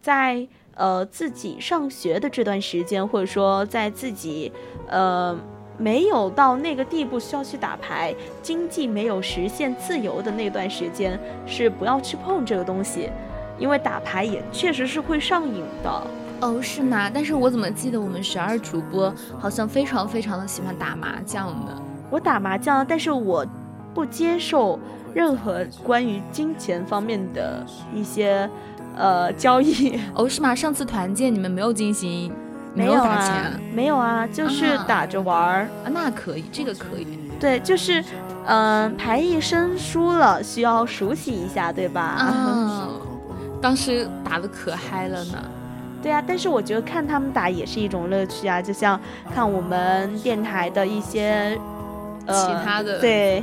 [0.00, 4.52] 在呃自己上学的这段时间，或者说在自己
[4.86, 5.36] 呃。
[5.78, 13.10] 没有到那个地步需要去打牌，经济没有实现自由的那段时间，是不要去碰这个东西，
[13.58, 16.02] 因为打牌也确实是会上瘾的。
[16.40, 17.10] 哦，是吗？
[17.12, 21.82] 但是我怎么记得我们十二主播好像非常非常的喜欢打麻将呢？
[22.10, 23.46] 我打麻将，但是我
[23.94, 24.78] 不接受
[25.14, 28.48] 任何关于金钱方面的一些
[28.96, 29.98] 呃交易。
[30.14, 30.54] 哦，是吗？
[30.54, 32.30] 上次团建你们没有进行？
[32.76, 37.18] 没有啊，没有啊，就是打着玩儿啊，那可以，这个可以。
[37.40, 38.04] 对，就是，
[38.46, 42.02] 嗯，牌一生疏了，需要熟悉一下，对吧？
[42.02, 42.88] 啊，
[43.62, 45.38] 当时打的可嗨了呢。
[46.02, 49.00] 对啊，但是我觉得看他们打也是一种乐趣啊，就像
[49.34, 51.58] 看我们电台的一些，
[52.26, 53.42] 呃，其他的，对，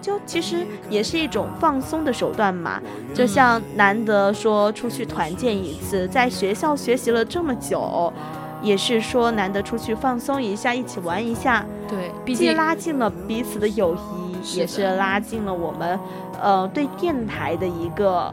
[0.00, 2.80] 就其实也是一种放松的手段嘛。
[3.14, 8.12] 就像难得说出去团建一次，在学校学习了这么久。
[8.62, 15.98] 也是说难得出去放松一下，一起玩一下，对，既拉近了彼此的友谊，也是拉近了我们，
[16.40, 18.32] 呃，对电台的一个，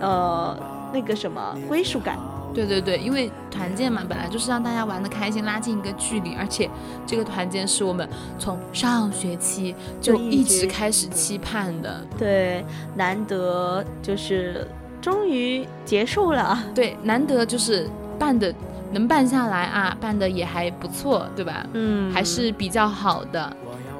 [0.00, 0.56] 呃，
[0.92, 2.18] 那个什么归属感。
[2.54, 6.68] 对对对，因为团建嘛，本来就是让大家玩的开心，拉近一个距离，而且
[7.06, 12.00] 这个团建是我们从上学期就一直开始期盼的。
[12.18, 12.64] 对，
[12.96, 14.66] 难得就是
[15.00, 16.58] 终于结束了。
[16.74, 18.52] 对，难得就是办的。
[18.92, 21.66] 能办下来啊，办的也还不错，对吧？
[21.72, 23.56] 嗯，还是比较好的。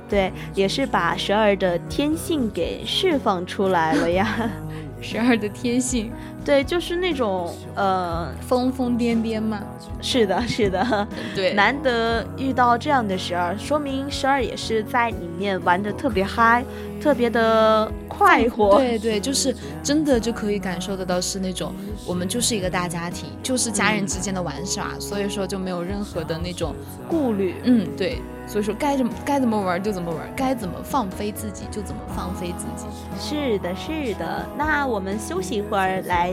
[0.09, 4.51] 对，也是把十二的天性给释放出来了呀。
[5.01, 6.11] 十二的天性，
[6.45, 9.63] 对，就是那种呃疯疯癫癫嘛。
[10.01, 16.65] 是的，是的， 对，难得遇到这样的十二，说明十二也是在里面玩的特别嗨，
[17.03, 18.79] 特别的快活。
[18.79, 21.75] 对对，就是真的就可以感受得到是那种
[22.07, 26.75] 我们就是一个大家庭，就是家人之间的玩耍，所以说就没有任何的那种
[27.09, 27.57] 顾虑。
[27.65, 28.23] 嗯，对。
[28.47, 32.87] 所以说该怎么该怎么玩就怎么玩，该怎么放飞自己就怎么放飞自己。
[33.21, 34.47] 是的，是的。
[34.57, 36.28] 那我们休息一会儿，来，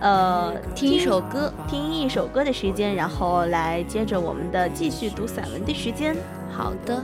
[0.00, 6.16] 呃，听一首歌，听一首歌的时间，然后来接着我们的继续读散文的时间。
[6.50, 7.02] 好的。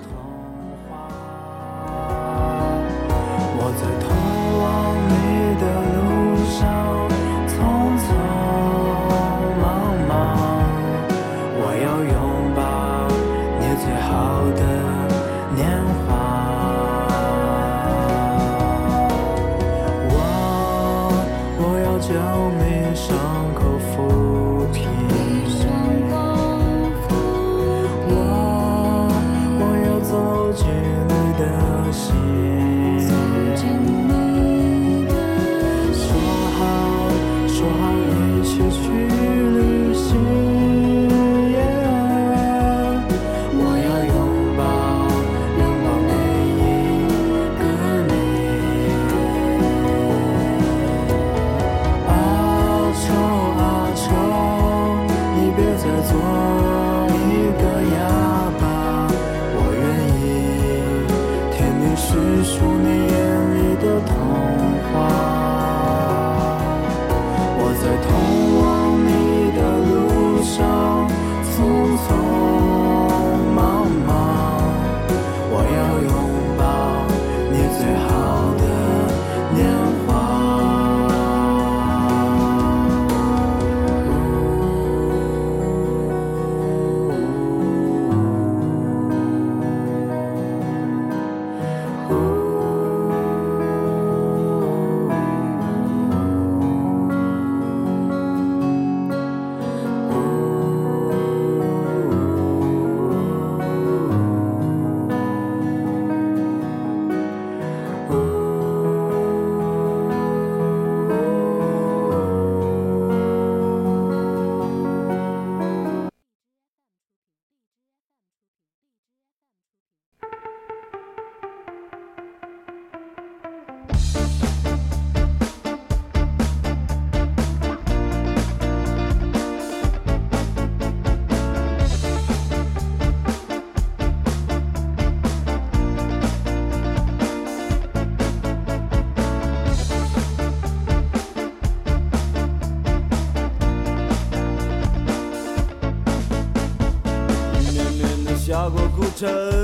[149.16, 149.55] Just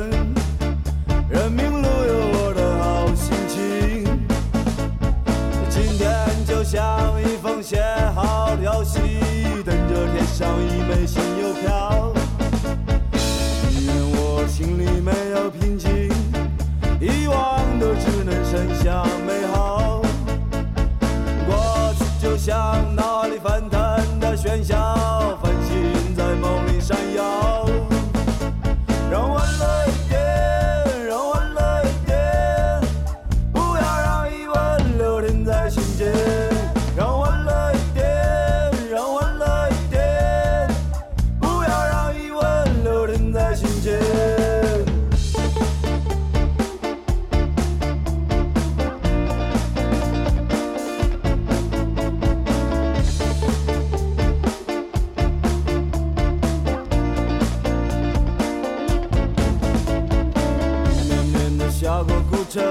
[62.04, 62.62] 过古城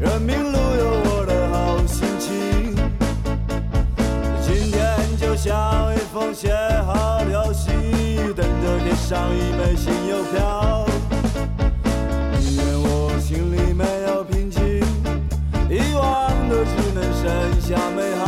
[0.00, 2.74] 人民路有我的好心情。
[4.42, 6.52] 今天就像一封写
[6.84, 7.70] 好的游戏
[8.34, 10.86] 等着贴上一枚新邮票
[12.40, 14.80] 因为我心里没有平静
[15.70, 18.27] 遗忘的只能剩下美好。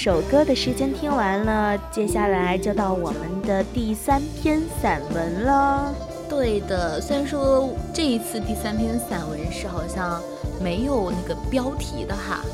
[0.00, 5.92] 首歌的时间听完了，接下来就到我们的第三篇散文了。
[6.28, 10.22] 对的，虽然说这一次第三篇散文是好像
[10.62, 12.44] 没有那个标题的哈，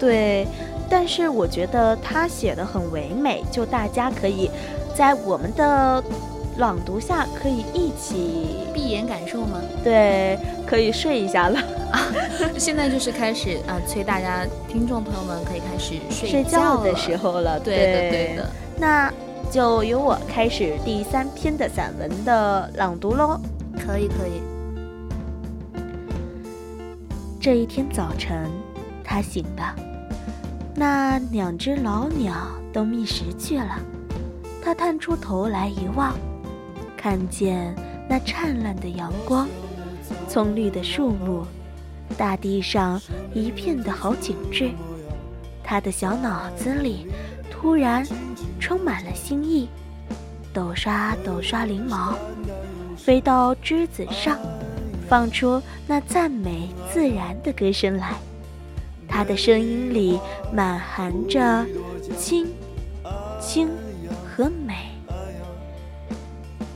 [0.00, 0.44] 对，
[0.90, 4.50] 但是我觉得他写的很唯美，就大家可以
[4.92, 6.02] 在我们的
[6.56, 9.60] 朗读下可以一起闭眼感受吗？
[9.84, 10.36] 对，
[10.66, 11.77] 可以睡一下了啊！
[12.58, 17.58] 现在就是开始啊，催大家听众朋友们可以开始睡觉的时候了。
[17.60, 18.50] 对的，对的。
[18.78, 19.12] 那。
[19.50, 23.40] 就由我开始第三篇的散文的朗读喽。
[23.78, 24.42] 可以，可以。
[27.40, 28.50] 这一天早晨，
[29.02, 29.74] 他醒了，
[30.74, 32.34] 那两只老鸟
[32.74, 33.80] 都觅食去了。
[34.62, 36.12] 他探出头来一望，
[36.94, 37.74] 看见
[38.06, 39.48] 那灿烂的阳光，
[40.28, 41.46] 葱绿的树木，
[42.18, 43.00] 大地上
[43.32, 44.70] 一片的好景致。
[45.64, 47.06] 他的小脑子里
[47.50, 48.04] 突然。
[48.60, 49.68] 充满了新意，
[50.52, 52.18] 抖刷抖刷翎毛，
[52.96, 54.36] 飞到枝子上，
[55.08, 58.14] 放出那赞美自然的歌声来。
[59.08, 60.18] 它的声音里
[60.52, 61.64] 满含着
[62.18, 62.48] 清、
[63.40, 63.70] 清
[64.26, 64.74] 和美，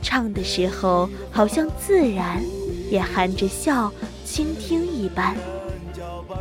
[0.01, 2.41] 唱的时候好像自然
[2.89, 3.91] 也含着笑、
[4.33, 5.35] 倾听一般。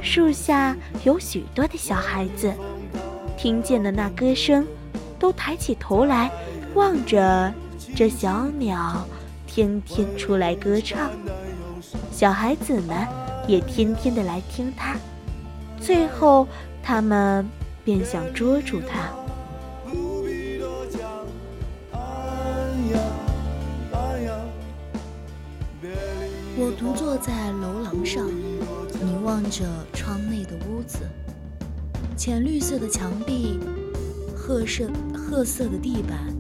[0.01, 0.75] 树下
[1.05, 2.51] 有许多的小孩子，
[3.37, 4.67] 听见了那歌声。
[5.19, 6.31] 都抬起头来，
[6.75, 7.53] 望着
[7.95, 9.07] 这小鸟，
[9.47, 11.11] 天天出来歌唱。
[12.11, 13.07] 小孩子们
[13.47, 14.97] 也天天的来听它。
[15.79, 16.49] 最后，
[16.83, 17.47] 他们
[17.85, 19.11] 便想捉住它。
[26.65, 28.25] 我独坐在楼廊上，
[29.01, 31.01] 凝望着窗内的屋子，
[32.17, 33.59] 浅绿色的墙壁。
[34.37, 36.33] 褐色褐色的地板，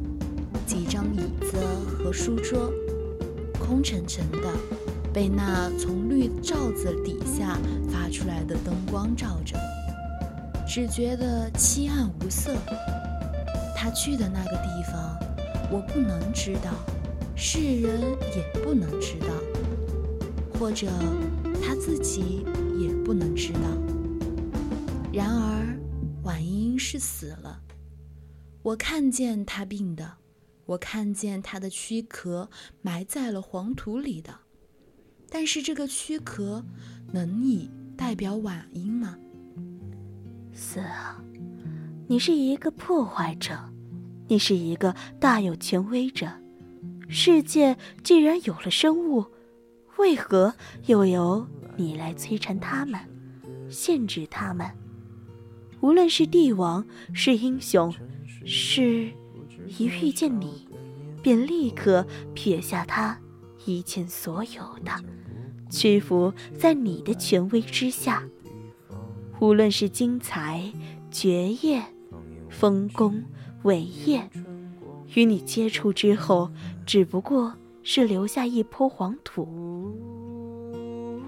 [0.64, 1.56] 几张椅子
[1.98, 2.72] 和书桌，
[3.58, 4.38] 空沉沉的，
[5.12, 7.58] 被那从绿罩子底下
[7.90, 9.58] 发出来的灯光照着，
[10.68, 12.54] 只觉得漆暗无色。
[13.76, 15.18] 他去的那个地方，
[15.68, 16.70] 我不能知道，
[17.34, 18.00] 世人
[18.36, 19.26] 也不能知道，
[20.62, 20.86] 或者
[21.60, 22.46] 他自己
[22.78, 23.60] 也不能知道。
[25.12, 25.76] 然而，
[26.22, 27.60] 婉英是死了。
[28.62, 30.18] 我看见他病的，
[30.66, 32.48] 我看见他的躯壳
[32.80, 34.32] 埋在了黄土里的，
[35.28, 36.64] 但是这个躯壳
[37.10, 39.18] 能以代表婉英吗？
[40.52, 41.20] 死啊，
[42.06, 43.58] 你是一个破坏者，
[44.28, 46.30] 你是一个大有权威者。
[47.08, 49.26] 世界既然有了生物，
[50.02, 50.52] 为何
[50.86, 51.46] 又由
[51.76, 52.98] 你来摧残他们，
[53.70, 54.68] 限制他们？
[55.80, 56.84] 无论是帝王，
[57.14, 57.94] 是英雄。
[58.44, 59.12] 是，
[59.78, 60.66] 一遇见你，
[61.22, 63.16] 便立刻撇下他
[63.64, 64.90] 以前所有的，
[65.70, 68.24] 屈服在你的权威之下。
[69.38, 70.72] 无论是精彩、
[71.12, 71.84] 绝艳、
[72.50, 73.22] 丰功、
[73.62, 74.28] 伟业，
[75.14, 76.50] 与你接触之后，
[76.84, 77.54] 只不过
[77.84, 79.46] 是留下一坡黄土。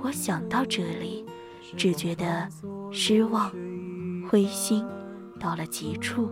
[0.02, 1.24] 我想到这里，
[1.76, 2.48] 只觉得
[2.92, 3.50] 失望、
[4.28, 4.84] 灰心
[5.40, 6.28] 到了极处。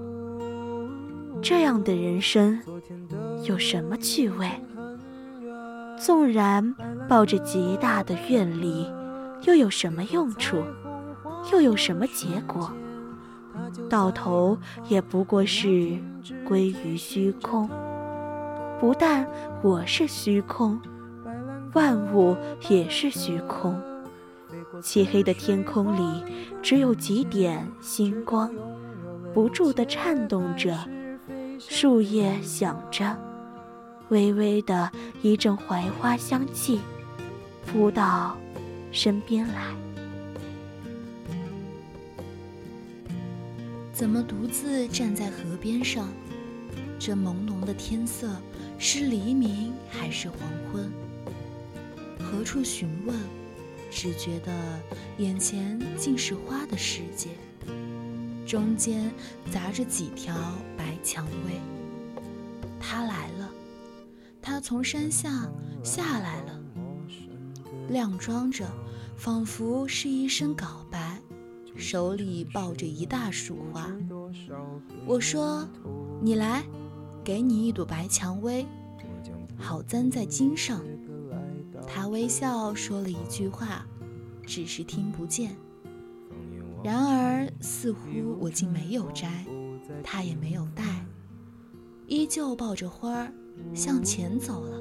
[1.43, 2.61] 这样的人生
[3.45, 4.49] 有什么趣味？
[5.99, 6.75] 纵然
[7.09, 8.87] 抱着极大的愿力，
[9.45, 10.62] 又有什么用处？
[11.53, 12.70] 又有什么结果？
[13.91, 14.57] 到头
[14.89, 15.99] 也不过是
[16.47, 17.68] 归于虚空。
[18.83, 19.24] 不但
[19.62, 20.76] 我是虚空，
[21.72, 22.37] 万物
[22.68, 23.80] 也是虚空。
[24.83, 26.24] 漆黑的天空里，
[26.61, 28.53] 只有几点星光，
[29.33, 30.76] 不住地颤动着。
[31.61, 33.16] 树叶响着，
[34.09, 34.91] 微微的
[35.22, 36.80] 一阵槐花香气
[37.64, 38.37] 扑到
[38.91, 39.62] 身边来。
[43.93, 46.09] 怎么独自站在河边上？
[46.99, 48.28] 这朦胧的天色
[48.85, 50.39] 是黎明还是黄
[50.72, 50.93] 昏？
[52.18, 53.16] 何处询问？
[53.93, 54.53] 只觉得
[55.18, 57.28] 眼前尽是花的世界。
[58.45, 59.09] 中间
[59.53, 60.35] 杂着几条
[60.76, 61.61] 白蔷薇。
[62.80, 63.49] 他来了，
[64.43, 65.49] 他从山下
[65.85, 66.61] 下来了，
[67.89, 68.66] 靓装着，
[69.16, 71.20] 仿佛是一身告白，
[71.76, 73.89] 手里抱着一大束花。
[75.07, 75.68] 我说
[76.20, 76.64] ：“你来，
[77.25, 78.66] 给你一朵白蔷薇，
[79.57, 80.81] 好簪在襟上。”
[81.87, 83.85] 他微笑说了一句话，
[84.47, 85.57] 只是听不见。
[86.83, 87.99] 然而似乎
[88.41, 89.47] 我竟没有摘，
[90.03, 91.07] 他也没有带，
[92.07, 93.33] 依旧抱着花儿
[93.75, 94.81] 向前走了。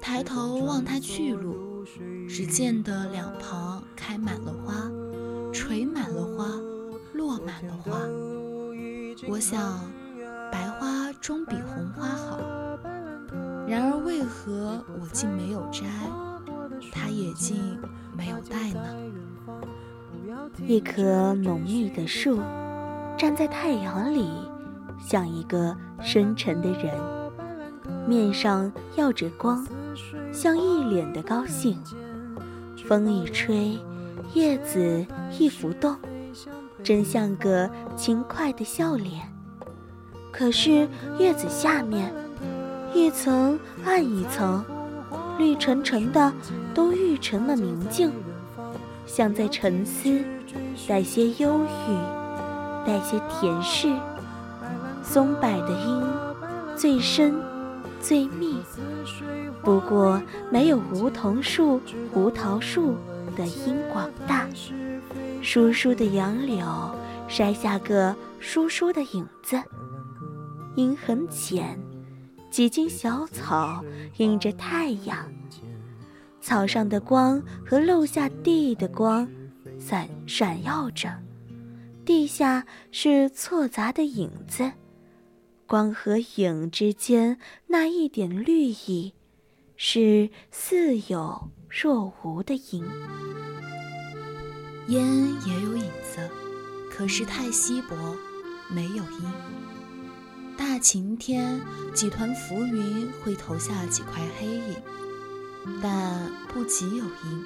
[0.00, 1.84] 抬头望他去路，
[2.28, 4.90] 只见得两旁开满了花，
[5.52, 6.46] 垂满了花，
[7.14, 7.98] 落满了花。
[9.26, 9.90] 我想，
[11.24, 12.38] 终比红花好。
[13.66, 15.86] 然而为何我竟没有摘，
[16.92, 17.78] 他也竟
[18.14, 18.82] 没有带呢？
[20.66, 22.42] 一棵浓密的树，
[23.16, 24.28] 站在太阳里，
[25.00, 26.94] 像一个深沉的人，
[28.06, 29.66] 面上耀着光，
[30.30, 31.82] 像一脸的高兴。
[32.86, 33.78] 风一吹，
[34.34, 35.06] 叶子
[35.38, 35.96] 一浮动，
[36.82, 39.33] 真像个轻快的笑脸。
[40.36, 42.12] 可是叶子下面，
[42.92, 44.64] 一层暗一层，
[45.38, 46.32] 绿沉沉的，
[46.74, 48.10] 都郁成了明镜，
[49.06, 50.24] 像在沉思，
[50.88, 53.88] 带些忧郁，带些甜适。
[55.04, 56.02] 松柏的荫
[56.76, 57.40] 最深
[58.00, 58.56] 最密，
[59.62, 60.20] 不过
[60.50, 61.80] 没有梧桐树、
[62.12, 62.96] 胡桃树
[63.36, 64.48] 的荫广大。
[65.40, 66.66] 疏疏的杨柳
[67.28, 69.62] 筛下个疏疏的影子，
[70.76, 71.78] 阴很浅，
[72.50, 73.84] 几茎小草
[74.16, 75.32] 映着太阳，
[76.40, 79.28] 草上的光和漏下地的光
[79.78, 81.10] 闪闪耀着，
[82.04, 84.70] 地下是错杂的影子，
[85.66, 89.14] 光和影之间那一点绿意，
[89.76, 92.84] 是似有若无的影。
[94.88, 95.02] 烟
[95.46, 96.28] 也有影子，
[96.90, 97.96] 可是太稀薄，
[98.68, 99.53] 没有阴。
[100.56, 101.60] 大晴天，
[101.94, 104.76] 几团浮云会投下几块黑影，
[105.82, 107.44] 但不及有阴，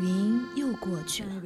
[0.00, 1.42] 云又过去了。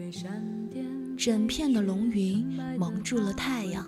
[1.16, 3.86] 整片的龙云蒙住了太阳，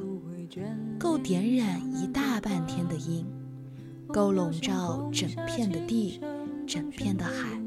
[0.98, 3.26] 够点染一大半天的阴，
[4.08, 6.20] 够笼罩整片的地，
[6.66, 7.60] 整片的海。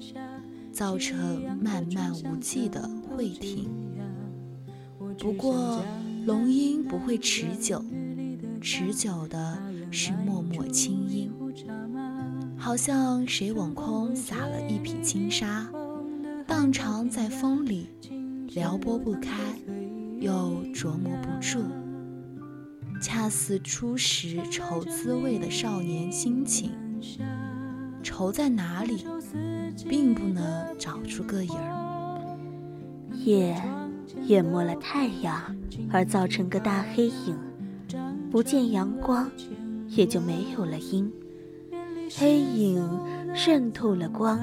[0.70, 3.68] 造成漫漫无际的会停。
[5.18, 5.84] 不过，
[6.28, 7.84] 龙音不会持久，
[8.60, 9.58] 持久的
[9.92, 11.32] 是脉脉清音，
[12.58, 15.68] 好像谁往空撒了一匹轻纱，
[16.46, 17.90] 荡长在风里，
[18.54, 19.32] 撩拨不开，
[20.20, 21.64] 又琢磨不住，
[23.02, 26.72] 恰似初时愁滋味的少年心情。
[28.04, 29.06] 愁在哪里？
[29.88, 32.38] 并不能找出个影儿。
[33.12, 33.62] 夜
[34.26, 35.56] 淹没了太阳，
[35.92, 37.38] 而造成个大黑影，
[38.32, 39.30] 不见阳光，
[39.88, 41.12] 也就没有了阴。
[42.16, 42.88] 黑影
[43.34, 44.40] 渗透了光，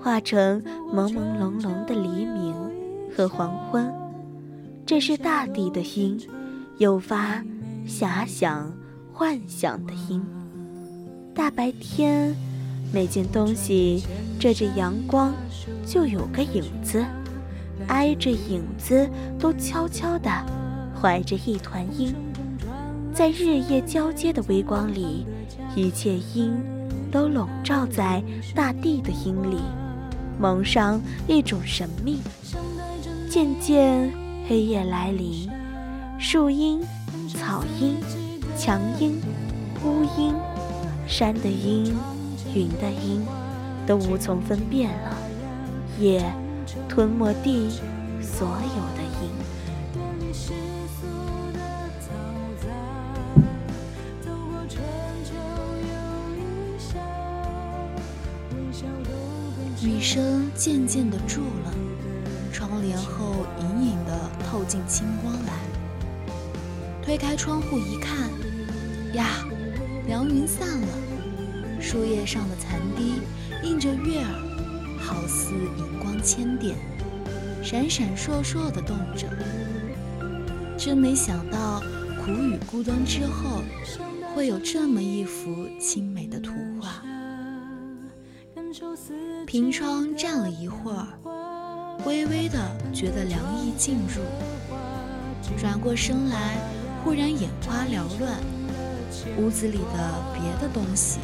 [0.00, 2.54] 化成朦朦胧胧的黎明
[3.16, 3.92] 和黄昏。
[4.86, 6.20] 这是大地的阴，
[6.78, 7.42] 诱发
[7.86, 8.72] 遐想、
[9.12, 10.24] 幻想的阴。
[11.34, 12.34] 大白天。
[12.92, 14.04] 每件东西
[14.38, 15.34] 遮着阳光，
[15.84, 17.04] 就有个影子；
[17.88, 20.30] 挨着影子，都悄悄地
[20.94, 22.14] 怀着一团阴。
[23.14, 25.24] 在日夜交接的微光里，
[25.76, 26.52] 一切阴
[27.12, 28.20] 都笼罩在
[28.56, 29.58] 大地的阴里，
[30.36, 32.18] 蒙上一种神秘。
[33.30, 34.12] 渐渐
[34.48, 35.48] 黑夜来临，
[36.18, 36.80] 树阴、
[37.28, 37.96] 草阴、
[38.58, 39.20] 墙阴、
[39.84, 40.34] 屋阴、
[41.06, 41.94] 山的阴。
[42.52, 43.20] 云的阴
[43.84, 45.16] 都无从分辨了，
[45.98, 46.24] 夜
[46.88, 47.68] 吞没地
[48.22, 48.93] 所有
[59.82, 61.74] 雨声渐渐的住了，
[62.52, 65.52] 窗帘后隐隐的透进清光来。
[67.02, 68.30] 推开窗户一看，
[69.12, 69.46] 呀，
[70.06, 70.88] 凉云散了。
[71.80, 73.20] 树叶上的残滴
[73.62, 76.74] 映着月儿，好似荧光千点，
[77.62, 79.28] 闪闪烁烁地动着。
[80.78, 81.80] 真没想到，
[82.24, 83.62] 苦雨孤灯之后，
[84.34, 86.33] 会有这么一幅清美的
[89.54, 91.06] 凭窗站了一会儿，
[92.04, 92.58] 微微的
[92.92, 94.20] 觉得凉意进入，
[95.56, 96.56] 转过身来，
[97.04, 98.36] 忽然眼花缭乱，
[99.38, 101.20] 屋子里的别的东西。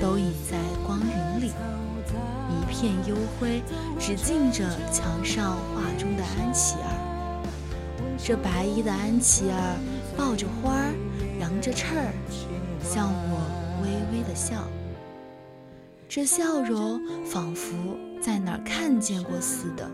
[0.00, 0.56] 都隐在
[0.86, 1.50] 光云里，
[2.48, 3.60] 一片幽灰，
[3.98, 7.42] 只映着墙上画中的安琪儿。
[8.16, 9.76] 这白衣的安琪儿
[10.16, 10.94] 抱着花儿，
[11.40, 12.14] 扬着翅儿，
[12.84, 13.40] 向我
[13.82, 14.62] 微微的笑。
[16.08, 17.76] 这笑容仿佛
[18.18, 19.88] 在哪儿看见过似的，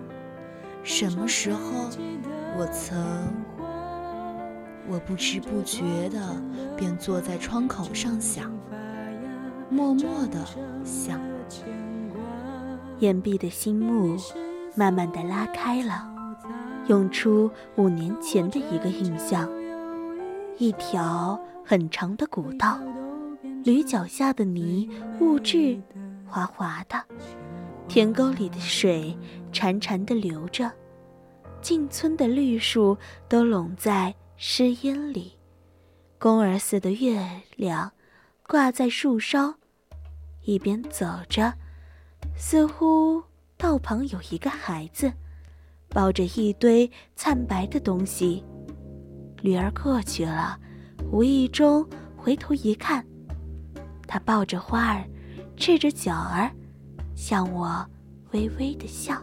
[0.84, 1.90] 什么时候
[2.56, 2.94] 我曾……
[4.88, 6.40] 我不知不觉的
[6.76, 8.52] 便坐在窗口上想，
[9.68, 10.38] 默默的
[10.84, 11.20] 想。
[13.00, 14.16] 掩蔽的心幕
[14.76, 16.08] 慢慢的拉开了，
[16.86, 19.50] 涌出五年前的一个印象：
[20.58, 22.78] 一条很长的古道，
[23.64, 24.88] 驴脚下的泥
[25.20, 25.76] 雾质
[26.26, 27.02] 滑滑的，
[27.88, 29.16] 田沟里的水
[29.52, 30.70] 潺潺的流着，
[31.60, 32.96] 进村的绿树
[33.28, 34.14] 都拢在。
[34.36, 35.38] 湿烟里，
[36.18, 37.92] 宫儿似的月亮
[38.48, 39.54] 挂在树梢，
[40.42, 41.54] 一边走着，
[42.36, 43.22] 似乎
[43.56, 45.10] 道旁有一个孩子，
[45.88, 48.44] 抱着一堆惨白的东西。
[49.40, 50.58] 驴儿过去了，
[51.12, 53.06] 无意中回头一看，
[54.08, 55.08] 他抱着花儿，
[55.56, 56.50] 赤着脚儿，
[57.14, 57.84] 向我
[58.32, 59.22] 微微的笑。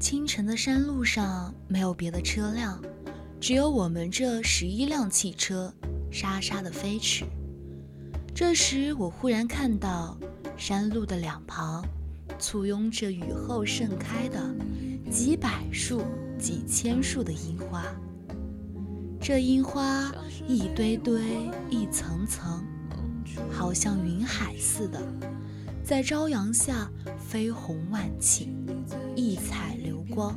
[0.00, 2.82] 清晨的山路上没有别的车辆，
[3.40, 5.72] 只有我们这十一辆汽车
[6.10, 7.24] 沙沙的飞驰。
[8.34, 10.18] 这时，我忽然看到
[10.56, 11.84] 山路的两旁
[12.38, 14.52] 簇拥着雨后盛开的
[15.10, 16.02] 几百束、
[16.38, 17.84] 几千束的樱花。
[19.24, 20.10] 这樱花
[20.48, 21.22] 一堆堆、
[21.70, 22.60] 一层层，
[23.52, 25.00] 好像云海似的，
[25.84, 28.48] 在朝阳下飞红万顷，
[29.14, 30.04] 异彩流。
[30.10, 30.36] 光。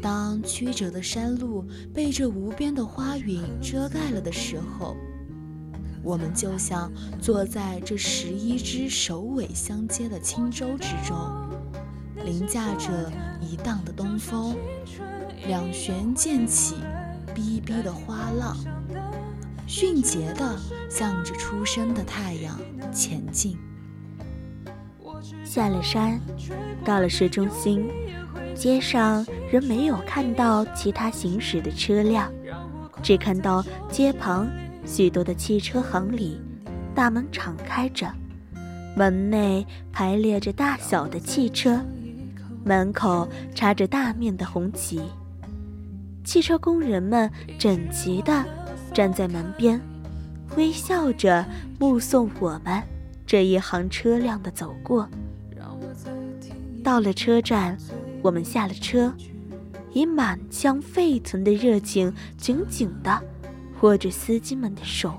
[0.00, 4.96] 当曲折的山路被这无边的花云遮盖了的时候，
[6.02, 11.14] 我们就像坐在这十一只首尾相接的轻舟之中，
[12.24, 14.56] 凌驾着一荡的东风，
[15.46, 16.76] 两旋渐起，
[17.38, 18.56] 逼逼的花浪，
[19.64, 20.58] 迅捷地
[20.90, 22.58] 向着初升的太阳
[22.92, 23.56] 前进。
[25.44, 26.20] 下了山，
[26.84, 27.88] 到了市中心。
[28.56, 32.28] 街上仍没有看到其他行驶的车辆，
[33.04, 34.48] 只看到街旁
[34.84, 36.40] 许多的汽车行里，
[36.92, 38.12] 大门敞开着，
[38.96, 41.80] 门内排列着大小的汽车，
[42.64, 45.00] 门口插着大面的红旗。
[46.28, 48.44] 汽车工人们整齐地
[48.92, 49.80] 站在门边，
[50.58, 51.42] 微笑着
[51.78, 52.82] 目送我们
[53.26, 55.08] 这一行车辆的走过。
[56.84, 57.78] 到了车站。
[58.20, 59.14] 我们下了车，
[59.92, 63.22] 以满腔沸腾的热情，紧紧地
[63.80, 65.14] 握着司机们的手，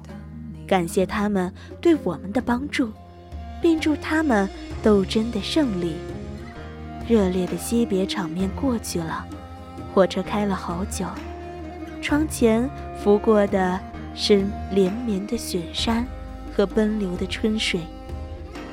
[0.67, 2.91] 感谢他们对我们的帮助，
[3.61, 4.47] 并祝他们
[4.83, 5.95] 斗争的胜利。
[7.07, 9.25] 热烈的惜别场面过去了，
[9.99, 11.05] 火车开了好久，
[12.01, 12.69] 窗前
[13.03, 13.77] 拂过的
[14.15, 16.07] 是连绵的雪山
[16.55, 17.81] 和奔流的春水，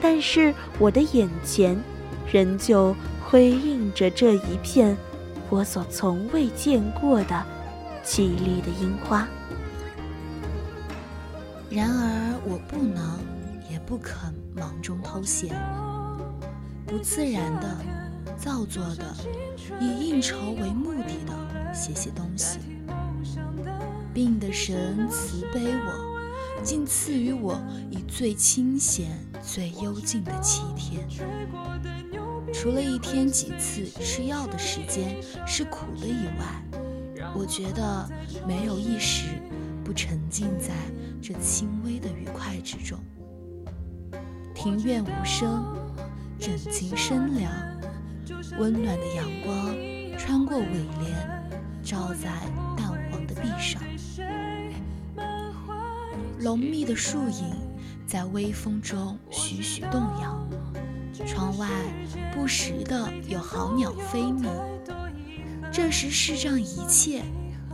[0.01, 1.77] 但是我的眼前
[2.31, 2.95] 仍旧。
[3.29, 4.97] 辉映着这一片
[5.51, 7.45] 我所从未见过的
[8.05, 9.27] 绮丽的樱花。
[11.69, 13.19] 然而，我不能，
[13.69, 15.61] 也不肯忙中偷闲，
[16.87, 17.69] 不自然的、
[18.37, 19.15] 造作的，
[19.81, 22.59] 以应酬为目的的写写东西。
[24.13, 27.61] 病的神慈悲我，竟赐予我
[27.91, 29.09] 以最清闲、
[29.43, 31.07] 最幽静的七天。
[32.53, 35.17] 除了一天几次吃药的时间
[35.47, 36.63] 是苦的以外，
[37.35, 38.09] 我觉得
[38.47, 39.27] 没有一时
[39.85, 40.73] 不沉浸在
[41.21, 42.99] 这轻微的愉快之中。
[44.55, 45.63] 庭院无声，
[46.39, 47.53] 枕巾深凉，
[48.59, 49.75] 温暖的阳光
[50.19, 50.67] 穿过尾
[51.01, 51.53] 帘，
[51.83, 52.31] 照在
[52.77, 53.83] 淡黄的壁上，
[56.41, 57.55] 浓密的树影
[58.07, 60.47] 在微风中徐徐动摇。
[61.27, 61.69] 窗外
[62.35, 64.51] 不时的有好鸟飞鸣，
[65.73, 67.23] 这时世上一切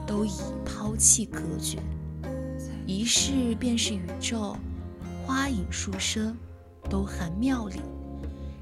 [0.07, 0.32] 都已
[0.64, 1.78] 抛弃隔绝，
[2.86, 4.57] 一世便是宇宙，
[5.26, 6.36] 花影书生
[6.88, 7.80] 都含妙理，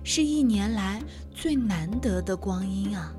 [0.02, 3.14] 是一年来最难得的光阴啊！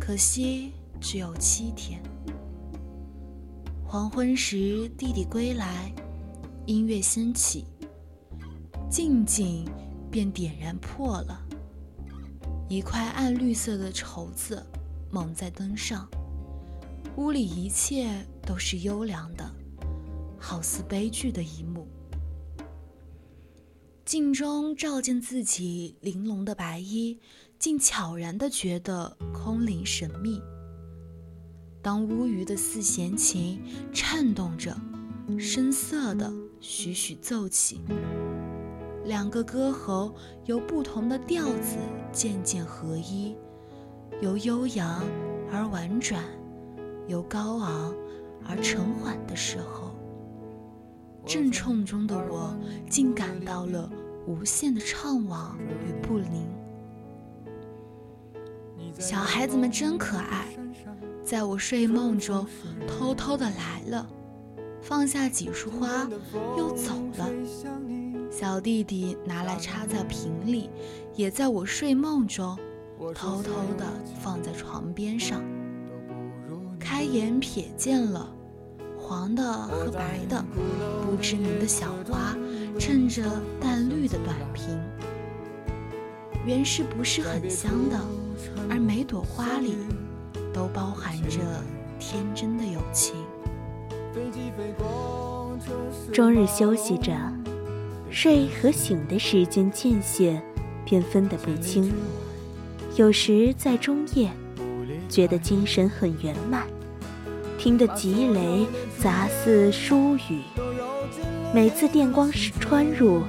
[0.00, 2.02] 可惜只有七天。
[3.84, 5.92] 黄昏时，弟弟归来，
[6.66, 7.66] 音乐兴起，
[8.90, 9.64] 静静。
[10.10, 11.44] 便点燃破了，
[12.68, 14.64] 一块暗绿色的绸子
[15.10, 16.08] 蒙在灯上，
[17.16, 19.44] 屋里一切都是幽凉的，
[20.38, 21.88] 好似悲剧的一幕。
[24.04, 27.18] 镜中照见自己玲珑的白衣，
[27.58, 30.42] 竟悄然的觉得空灵神秘。
[31.80, 33.58] 当乌鱼的四弦琴
[33.94, 34.76] 颤动着，
[35.38, 36.30] 声涩的
[36.60, 37.80] 徐徐奏起。
[39.06, 41.78] 两个歌喉由不同的调子
[42.12, 43.34] 渐渐合一，
[44.20, 45.02] 由悠扬
[45.50, 46.22] 而婉转，
[47.08, 47.94] 由高昂
[48.46, 49.93] 而沉缓的时候，
[51.26, 52.56] 正冲中的我
[52.88, 53.90] 竟感到了
[54.26, 55.56] 无限的怅惘
[55.86, 56.46] 与不宁。
[58.98, 60.46] 小孩子们真可爱，
[61.24, 62.46] 在我睡梦中
[62.86, 64.06] 偷偷的来了，
[64.80, 66.08] 放下几束花
[66.56, 67.28] 又走了。
[68.30, 70.70] 小弟弟拿来插在瓶里，
[71.14, 72.56] 也在我睡梦中
[73.14, 73.86] 偷偷的
[74.20, 75.42] 放在床边上。
[76.78, 78.32] 开眼瞥见了
[79.06, 80.42] 黄的和白的
[81.04, 82.34] 不知名的小花，
[82.78, 83.22] 衬着
[83.60, 84.80] 淡绿的短瓶，
[86.46, 88.00] 原是不是很香的。
[88.70, 89.76] 而每朵花里
[90.54, 91.38] 都包含着
[91.98, 93.14] 天真的友情。
[96.10, 97.12] 终日休息着，
[98.10, 100.40] 睡和醒的时间间歇
[100.82, 101.92] 便分得不清。
[102.96, 104.30] 有时在中夜，
[105.10, 106.66] 觉得精神很圆满，
[107.64, 108.66] 听得急雷
[109.00, 110.42] 杂似疏雨。
[111.54, 113.22] 每次电光穿入，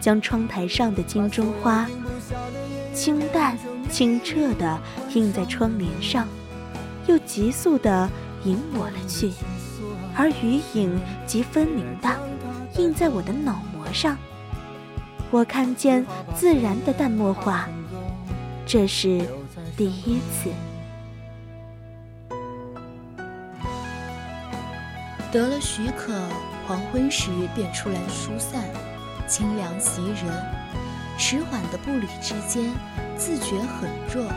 [0.00, 1.88] 将窗台上的金钟花，
[2.94, 3.58] 清淡。
[3.90, 4.80] 清澈的
[5.12, 6.26] 映在窗帘上，
[7.06, 8.08] 又急速的
[8.44, 9.32] 引我了去；
[10.16, 12.08] 而余影极分明的
[12.78, 14.16] 映在我的脑膜上。
[15.30, 17.68] 我看见自然的淡墨画，
[18.64, 19.26] 这是
[19.76, 20.50] 第一次。
[25.32, 26.12] 得了许可，
[26.66, 28.62] 黄昏时便出来疏散，
[29.26, 30.30] 清凉袭人。
[31.16, 32.70] 迟缓的步履之间，
[33.16, 34.30] 自觉很弱，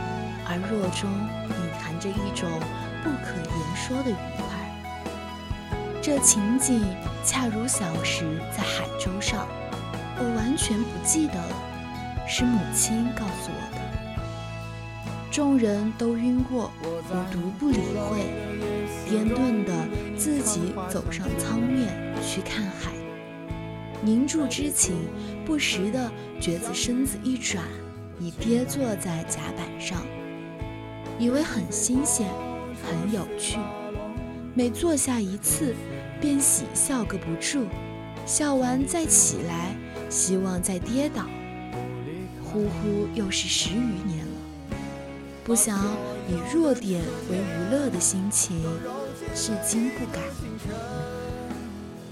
[0.46, 1.10] 而弱中
[1.50, 2.48] 隐含着一种
[3.04, 4.46] 不可言说的愉快。
[6.00, 6.82] 这情景
[7.22, 9.46] 恰如小时在海州上，
[10.18, 13.75] 我完全不记得了，是母亲告诉我的。
[15.36, 17.76] 众人都晕过，我独不理
[18.08, 18.24] 会，
[19.06, 22.90] 颠顿的自己走上舱面去看海。
[24.02, 24.96] 凝住之情，
[25.44, 26.10] 不时的
[26.40, 27.62] 觉子身子一转，
[28.18, 30.00] 已跌坐在甲板上，
[31.18, 32.26] 以为很新鲜，
[32.82, 33.58] 很有趣。
[34.54, 35.74] 每坐下一次，
[36.18, 37.66] 便喜笑个不住，
[38.24, 39.76] 笑完再起来，
[40.08, 41.26] 希望再跌倒。
[42.42, 44.15] 呼呼，又是十余年，
[45.46, 45.78] 不想
[46.28, 48.60] 以弱点为娱乐的心情，
[49.32, 50.20] 至今不改。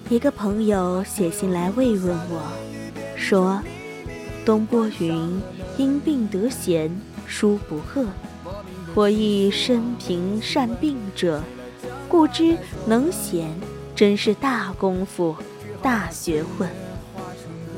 [0.08, 2.40] 一个朋友写信来慰问我，
[3.16, 3.60] 说
[4.46, 5.42] ：“东波云
[5.76, 6.88] 因病得闲，
[7.26, 8.06] 书不贺。
[8.94, 11.42] 我亦生平善病者，
[12.08, 12.56] 故知
[12.86, 13.52] 能闲
[13.96, 15.34] 真是大功夫、
[15.82, 16.70] 大学问。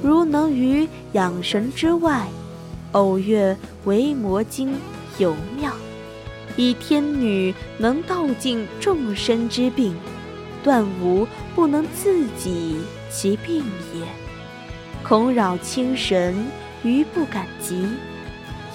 [0.03, 2.29] 如能于养神之外，
[2.93, 4.75] 偶阅维摩经
[5.19, 5.73] 尤妙，
[6.57, 9.97] 以天女能道尽众生之病。”
[10.65, 13.65] 断无不能自己其病
[13.95, 14.05] 也，
[15.05, 16.35] 恐扰清神
[16.83, 17.89] 于不敢及。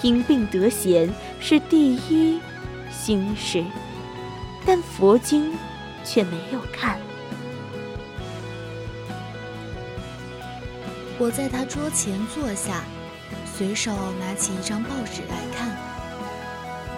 [0.02, 2.40] 因病得闲是第一
[2.90, 3.66] 心事，
[4.66, 5.54] 但佛经
[6.06, 6.98] 却没有看。
[11.20, 12.86] 我在他桌前坐下，
[13.46, 15.78] 随手拿起一张报纸来看，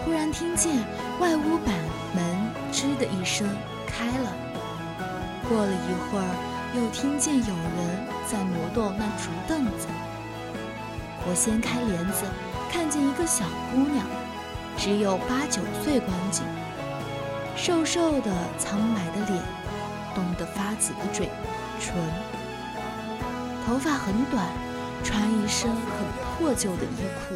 [0.03, 0.83] 忽然听见
[1.19, 1.73] 外屋板
[2.13, 2.23] 门
[2.71, 3.47] 吱的一声
[3.87, 4.33] 开了。
[5.47, 9.87] 过了一会儿，又听见有人在挪动那竹凳子。
[11.25, 12.25] 我掀开帘子，
[12.69, 14.05] 看见一个小姑娘，
[14.77, 16.43] 只有八九岁光景，
[17.55, 19.41] 瘦瘦的、苍白的脸，
[20.13, 21.29] 冻得发紫的嘴
[21.79, 21.95] 唇，
[23.65, 24.45] 头发很短，
[25.01, 25.77] 穿一身很
[26.37, 27.35] 破旧的衣裤，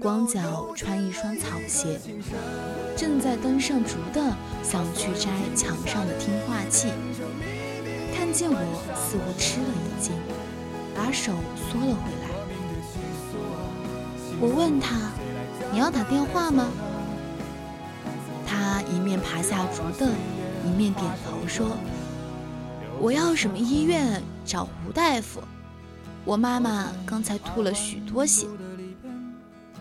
[0.00, 2.00] 光脚穿一双草鞋，
[2.96, 4.32] 正在登上竹凳，
[4.62, 6.88] 想去摘墙上的听话器。
[8.16, 8.56] 看见我，
[8.96, 10.14] 似乎吃了一惊，
[10.96, 12.30] 把手缩了回来。
[14.40, 14.96] 我问他
[15.70, 16.66] ：“你要打电话吗？”
[18.48, 20.14] 他一面爬下竹凳，
[20.64, 21.76] 一面点头说
[22.98, 25.42] ：“我要什么医院找胡大夫？
[26.24, 28.46] 我妈妈刚才吐了许多血。”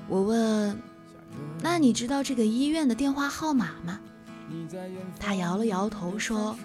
[0.10, 0.82] 我问
[1.62, 4.00] ：“那你知道这个医院的电话号码吗？”
[5.20, 6.58] 他摇了摇头说。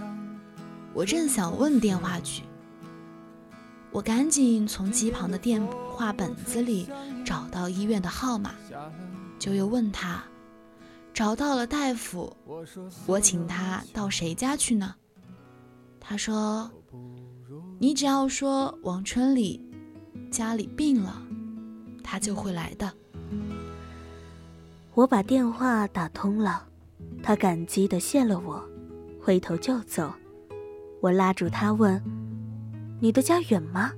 [0.97, 2.45] 我正想问电话局，
[3.91, 5.61] 我赶紧从机旁的电
[5.93, 6.89] 话本子里
[7.27, 8.55] 找到医院的号码，
[9.37, 10.23] 就又问他，
[11.13, 12.33] 找到了大夫，
[13.07, 14.95] 我请他到谁家去呢？
[15.99, 16.71] 他说，
[17.81, 19.61] 你只要说王春里
[20.31, 21.21] 家里病了，
[22.05, 22.95] 他就会来的。
[24.95, 26.69] 我把电话打通了，
[27.21, 28.65] 他感激的谢了我，
[29.21, 30.13] 回头就走。
[31.01, 32.01] 我拉住他问
[33.01, 33.91] ：“你的家远吗？”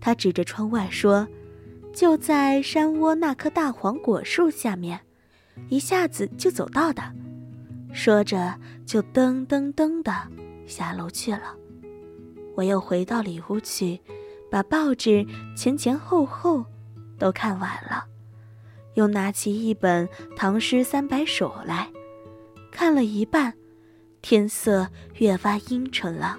[0.00, 1.26] 他指着窗外说
[1.92, 5.00] ：“就在山窝那棵大黄果树下面，
[5.68, 7.02] 一下子就走到的。”
[7.92, 8.54] 说着
[8.86, 10.12] 就噔噔噔的
[10.68, 11.56] 下楼去了。
[12.54, 14.00] 我又回到里屋去，
[14.48, 15.26] 把报纸
[15.56, 16.64] 前前后后
[17.18, 18.04] 都看完了，
[19.00, 21.90] 又拿起一本《唐诗三百首》来
[22.70, 23.54] 看了一半，
[24.20, 26.38] 天色越发阴沉了。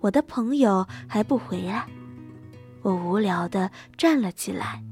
[0.00, 1.86] 我的朋友还不回来，
[2.80, 4.82] 我无聊的站了起来，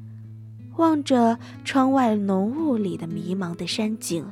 [0.76, 4.30] 望着窗外浓雾里的迷茫的山景，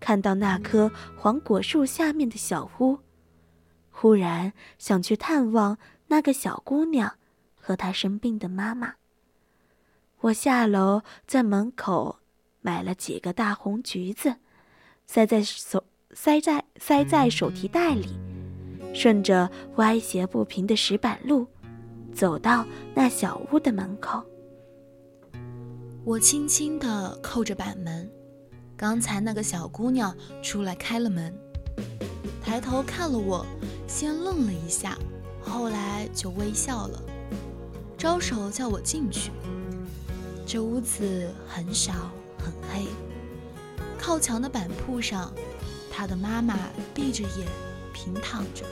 [0.00, 2.98] 看到那棵黄果树下面的小屋。
[3.90, 7.16] 忽然想去探望那个小姑娘
[7.60, 8.94] 和她生病的妈妈。
[10.20, 12.16] 我下楼，在门口
[12.60, 14.34] 买了几个大红橘子，
[15.06, 18.08] 塞在手塞在塞在手提袋里，
[18.92, 21.46] 顺着歪斜不平的石板路，
[22.12, 24.20] 走到那小屋的门口。
[26.04, 28.10] 我轻轻地扣着板门，
[28.76, 30.12] 刚才那个小姑娘
[30.42, 31.32] 出来开了门，
[32.42, 33.46] 抬头看了我。
[33.86, 34.98] 先愣了一下，
[35.40, 37.02] 后来就微笑了，
[37.96, 39.30] 招手叫我进去。
[40.50, 41.92] 这屋子很小
[42.38, 42.86] 很黑，
[43.98, 45.30] 靠墙的板铺上，
[45.90, 46.58] 他的妈妈
[46.94, 47.46] 闭着眼
[47.92, 48.64] 平躺着，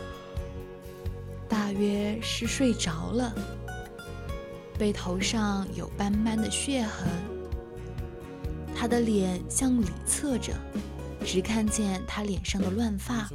[1.46, 3.30] 大约是睡着了。
[4.78, 7.06] 背头上有斑斑的血痕，
[8.74, 10.54] 他的脸向里侧着。
[11.26, 13.28] 只看见他脸上的乱发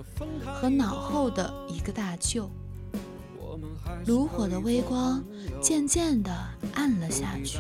[0.46, 2.48] 和脑后的一个大臼，
[4.08, 5.22] 炉火的微光
[5.62, 6.32] 渐渐地
[6.74, 7.60] 暗了下去，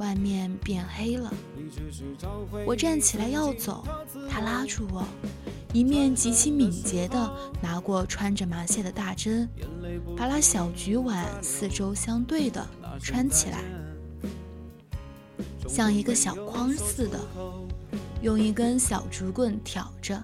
[0.00, 1.32] 外面变黑了。
[2.66, 3.84] 我站起来要走，
[4.28, 5.06] 他拉住我，
[5.72, 7.30] 一面极其敏捷地
[7.62, 9.48] 拿过穿着麻线的大针，
[10.16, 12.66] 把那小菊碗四周相对的
[12.98, 13.62] 穿起来，
[15.68, 17.20] 像一个小筐似的。
[18.22, 20.22] 用一根小竹棍挑着，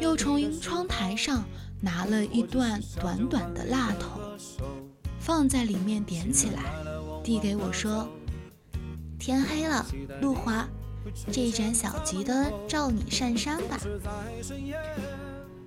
[0.00, 1.44] 又从窗台上
[1.80, 4.20] 拿了一段短短的蜡头，
[5.18, 6.62] 放在里面点起来，
[7.24, 8.08] 递给我说
[9.18, 9.84] ：“天黑了，
[10.20, 10.66] 路滑，
[11.30, 13.76] 这盏小桔灯照你上山吧。”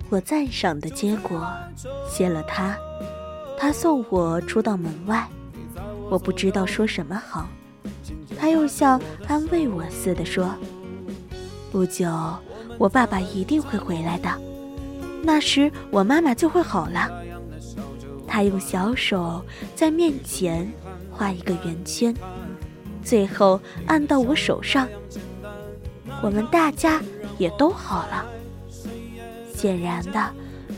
[0.08, 1.46] 我赞赏的结果，
[2.10, 2.76] 谢了他。
[3.58, 5.28] 他送我出到门外，
[6.10, 7.48] 我不知道说什么好。
[8.38, 10.54] 他又像安慰我似的说。
[11.70, 12.10] 不久，
[12.78, 14.30] 我爸爸一定会回来的，
[15.22, 17.08] 那时我妈妈就会好了。
[18.26, 19.44] 他用小手
[19.74, 20.70] 在面前
[21.10, 22.14] 画一个圆圈，
[23.02, 24.88] 最后按到我手上。
[26.22, 27.02] 我们大家
[27.38, 28.26] 也都好了。
[29.54, 30.32] 显然的，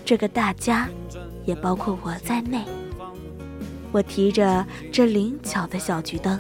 [0.05, 0.89] 这个大家
[1.45, 2.65] 也包括我在内。
[3.93, 6.39] 我提着这灵巧的小桔灯，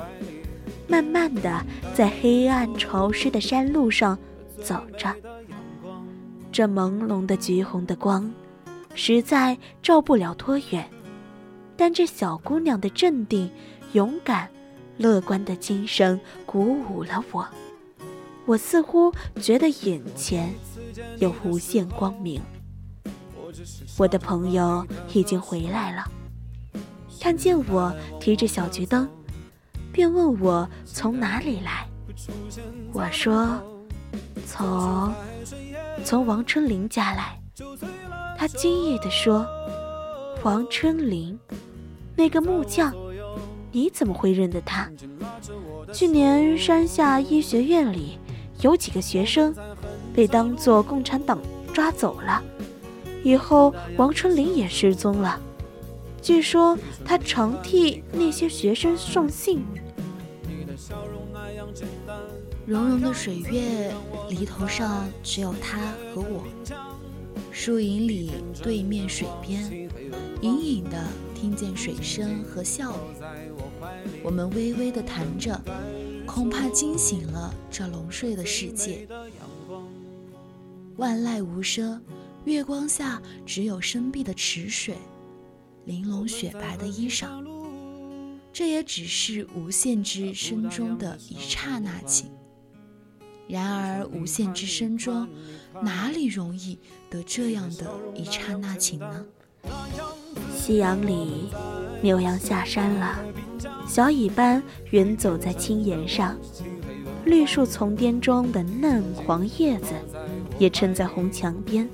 [0.88, 1.64] 慢慢的
[1.94, 4.18] 在黑暗潮湿的山路上。
[4.62, 5.14] 走着，
[6.50, 8.32] 这朦胧的橘红的光，
[8.94, 10.88] 实在照不了多远。
[11.76, 13.50] 但这小姑娘的镇定、
[13.92, 14.48] 勇敢、
[14.96, 17.46] 乐观的精神鼓舞了我。
[18.46, 20.52] 我似乎觉得眼前
[21.18, 22.40] 有无限光明。
[23.96, 26.04] 我的朋友已经回来了，
[27.20, 29.08] 看见我提着小桔灯，
[29.92, 31.88] 便问我从哪里来。
[32.92, 33.60] 我说。
[34.46, 35.12] 从
[36.04, 37.40] 从王春林家来，
[38.38, 39.44] 他惊异地说
[40.44, 41.36] ：“王春林，
[42.14, 42.94] 那个木匠，
[43.74, 44.88] 你怎么会认得他？
[45.92, 48.20] 去年山下医学院里
[48.60, 49.52] 有几个学生
[50.14, 51.40] 被当作共产党
[51.72, 52.40] 抓走了，
[53.24, 55.40] 以后王春林也失踪了。
[56.22, 59.64] 据说他常替那些学生送信。”
[62.64, 63.92] 融融的水月，
[64.30, 65.80] 犁头上只有他
[66.14, 66.44] 和我。
[67.50, 68.30] 树影里，
[68.62, 69.60] 对面水边，
[70.40, 70.96] 隐隐的
[71.44, 73.52] 听见水声和笑语。
[74.22, 75.60] 我们微微的谈着，
[76.24, 79.06] 恐怕惊醒了这龙睡的世界。
[80.96, 82.02] 万籁无声，
[82.46, 84.96] 月光下只有深碧的池水，
[85.84, 87.44] 玲珑雪白的衣裳。
[88.50, 92.30] 这也只是无限之声中的一刹那情。
[93.46, 95.28] 然而，无限之声中，
[95.82, 96.78] 哪里容易
[97.10, 99.26] 得这样的一刹那情呢？
[100.54, 101.48] 夕阳里，
[102.00, 103.18] 牛羊下山了，
[103.86, 106.36] 小尾巴远走在青岩上，
[107.24, 109.94] 绿树丛巅中的嫩黄叶子
[110.58, 111.88] 也衬在红墙边。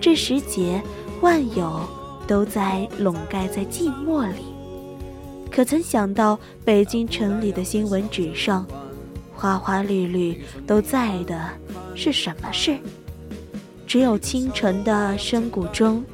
[0.00, 0.82] 这时节，
[1.20, 1.80] 万有
[2.26, 4.44] 都在笼盖在寂寞里。
[5.50, 8.66] 可曾想到，北京城里的新闻纸上，
[9.32, 11.48] 花花绿绿都在的
[11.94, 12.76] 是什么事？
[13.86, 16.04] 只有清晨的深谷中，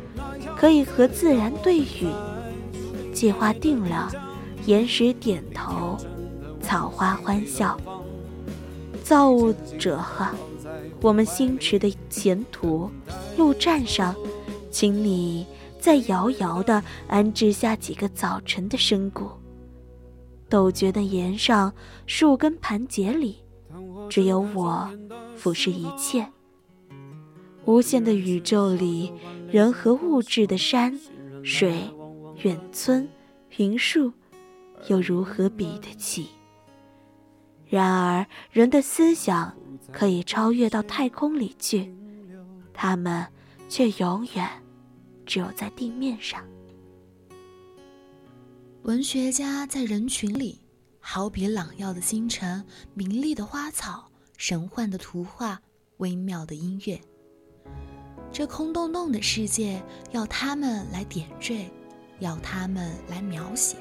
[0.61, 2.07] 可以和自然对语。
[3.15, 4.13] 计划定了，
[4.67, 5.97] 岩石点头，
[6.61, 7.81] 草花欢笑。
[9.03, 10.29] 造物者呵，
[11.01, 12.91] 我们星驰的前途
[13.39, 14.15] 路站上，
[14.71, 15.47] 请你
[15.81, 19.31] 再遥遥地安置下几个早晨的深谷。
[20.51, 21.73] 陡绝的岩上，
[22.05, 23.39] 树根盘结里，
[24.11, 24.87] 只有我
[25.35, 26.27] 俯视一切。
[27.65, 29.13] 无限的宇宙里，
[29.51, 30.97] 人和物质的山
[31.43, 31.93] 水、
[32.45, 33.09] 远村、
[33.57, 34.13] 云树，
[34.89, 36.29] 又如何比得起？
[37.67, 39.53] 然而，人的思想
[39.91, 41.93] 可以超越到太空里去，
[42.73, 43.27] 他们
[43.69, 44.49] 却永远
[45.27, 46.47] 只有在地面上。
[48.83, 50.61] 文学家在人群里，
[51.01, 55.61] 好比朗耀的星辰、明丽的花草、神幻的图画、
[55.97, 57.01] 微妙的音乐。
[58.33, 61.69] 这空洞洞的世界，要他们来点缀，
[62.21, 63.77] 要他们来描写；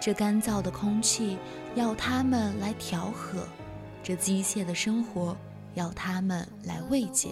[0.00, 1.36] 这干燥的空气，
[1.74, 3.40] 要他们来调和；
[4.02, 5.36] 这机械的生活，
[5.74, 7.28] 要他们来慰藉。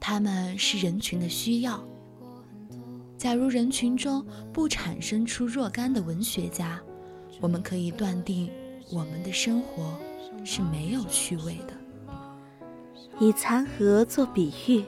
[0.00, 1.82] 他们是人群的需要。
[3.18, 6.80] 假如人群中不产生出若干的文学家，
[7.40, 8.50] 我们可以断定，
[8.90, 9.98] 我们的生活
[10.44, 11.75] 是没有趣味的。
[13.18, 14.84] 以残荷做比喻，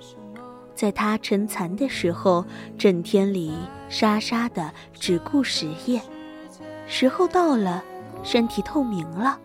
[0.75, 2.45] 在它成残的时候，
[2.77, 3.53] 整天里
[3.89, 6.01] 沙沙的只顾实业；
[6.87, 7.83] 时候到了，
[8.23, 9.39] 身体透明了，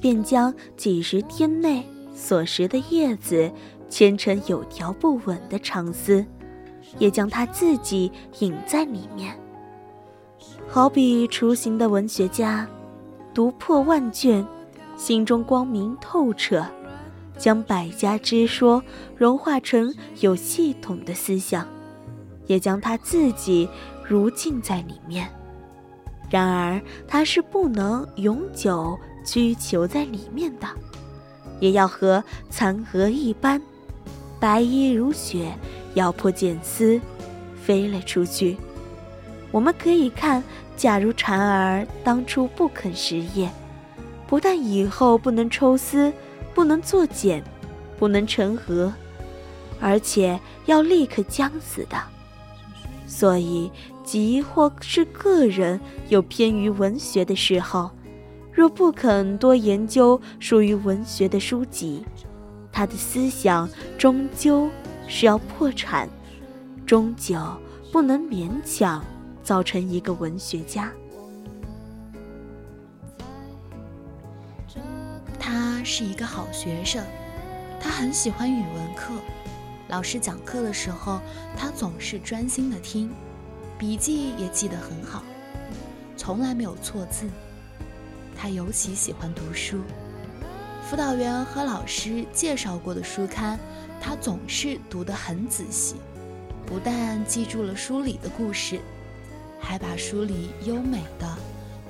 [0.00, 3.50] 便将几十天内所食的叶子
[3.88, 6.24] 牵成有条不紊的长丝，
[6.98, 9.38] 也将它自己引在里面。
[10.66, 12.68] 好比雏形的文学家，
[13.32, 14.44] 读破万卷，
[14.96, 16.66] 心中光明透彻。
[17.38, 18.82] 将百家之说
[19.16, 21.66] 融化成有系统的思想，
[22.46, 23.68] 也将他自己
[24.04, 25.28] 如浸在里面。
[26.28, 30.66] 然而，他是不能永久居囚在里面的，
[31.60, 33.62] 也要和残荷一般，
[34.38, 35.56] 白衣如雪，
[35.94, 37.00] 咬破茧丝，
[37.62, 38.58] 飞了出去。
[39.50, 40.42] 我们可以看，
[40.76, 43.48] 假如蝉儿当初不肯食叶，
[44.26, 46.12] 不但以后不能抽丝。
[46.58, 47.40] 不能作茧，
[48.00, 48.92] 不能成盒，
[49.80, 51.96] 而且要立刻将死的。
[53.06, 53.70] 所以，
[54.02, 57.94] 即或是个人有偏于文学的嗜好，
[58.50, 62.04] 若不肯多研究属于文学的书籍，
[62.72, 64.68] 他的思想终究
[65.06, 66.08] 是要破产，
[66.84, 67.38] 终究
[67.92, 69.00] 不能勉强
[69.44, 70.90] 造成一个文学家。
[75.38, 77.04] 他是一个好学生，
[77.80, 79.12] 他很喜欢语文课。
[79.88, 81.20] 老师讲课的时候，
[81.56, 83.10] 他总是专心的听，
[83.78, 85.22] 笔记也记得很好，
[86.16, 87.26] 从来没有错字。
[88.36, 89.80] 他尤其喜欢读书，
[90.88, 93.58] 辅导员和老师介绍过的书刊，
[94.00, 95.96] 他总是读得很仔细，
[96.66, 98.80] 不但记住了书里的故事，
[99.58, 101.36] 还把书里优美的、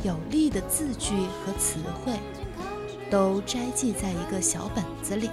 [0.04, 1.14] 有力的字句
[1.44, 2.12] 和词汇。
[3.10, 5.30] 都摘记在一个小本子里。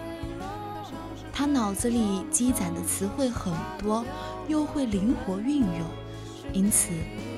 [1.31, 4.05] 他脑子里积攒的词汇很多，
[4.47, 5.81] 又会灵活运用，
[6.53, 6.89] 因此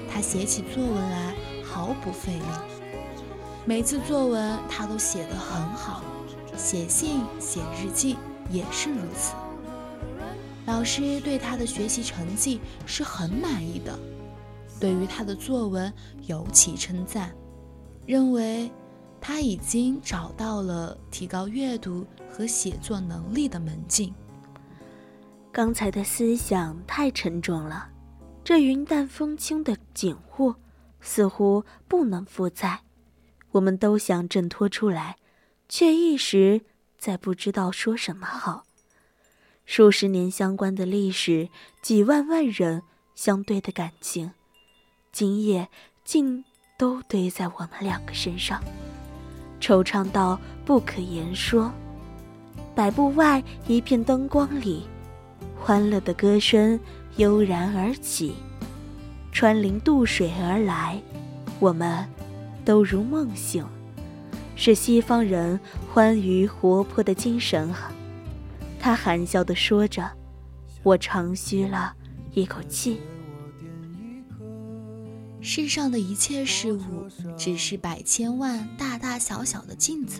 [0.07, 1.33] 他写起作文来
[1.63, 2.45] 毫不费力。
[3.65, 6.03] 每次作文他都写得很好，
[6.55, 8.17] 写信、写日记
[8.51, 9.33] 也是如此。
[10.67, 13.97] 老师对他的学习成绩是很满意的，
[14.79, 15.91] 对于他的作文
[16.27, 17.33] 尤其称赞，
[18.05, 18.71] 认为。
[19.27, 24.15] 他已经找到了提高阅读和写作能力的门径。
[25.51, 27.89] 刚才的思想太沉重了，
[28.41, 30.55] 这云淡风轻的景物
[31.01, 32.79] 似乎不能负载。
[33.51, 35.17] 我们都想挣脱出来，
[35.67, 36.61] 却一时
[36.97, 38.63] 再不知道说什么好。
[39.65, 41.49] 数十年相关的历史，
[41.81, 42.81] 几万万人
[43.13, 44.31] 相对的感情，
[45.11, 45.67] 今夜
[46.05, 46.45] 竟
[46.79, 48.63] 都堆在我们两个身上。
[49.59, 51.71] 惆怅到不可言说。
[52.75, 54.83] 百步外一片灯光里，
[55.59, 56.79] 欢乐的歌声
[57.15, 58.35] 悠然而起，
[59.31, 61.01] 穿林渡水而来，
[61.59, 62.05] 我们
[62.63, 63.65] 都如梦醒，
[64.55, 65.59] 是西方人
[65.91, 67.91] 欢愉活泼的精神啊！
[68.79, 70.07] 他含笑地说着，
[70.83, 71.93] 我长吁了
[72.33, 73.01] 一口气。
[75.49, 77.07] 世上的一切事物，
[77.37, 80.19] 只是百千万大大小小的镜子，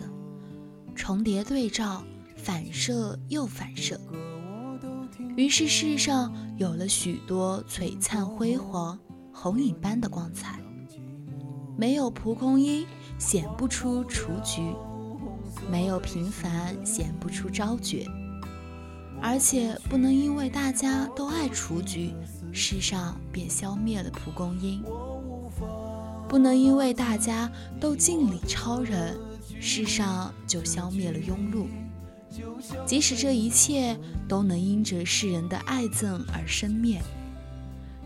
[0.96, 2.02] 重叠对照，
[2.34, 4.00] 反射又反射。
[5.36, 8.98] 于是世上有了许多璀璨辉煌、
[9.30, 10.58] 红影般的光彩。
[11.76, 12.86] 没有蒲公英，
[13.18, 14.74] 显不出雏菊；
[15.70, 18.06] 没有平凡，显不出昭觉。
[19.20, 22.14] 而且不能因为大家都爱雏菊，
[22.50, 24.82] 世上便消灭了蒲公英。
[26.28, 27.50] 不能因为大家
[27.80, 29.16] 都敬礼超人，
[29.60, 31.66] 世上就消灭了庸碌。
[32.84, 33.98] 即使这一切
[34.28, 37.00] 都能因着世人的爱憎而生灭，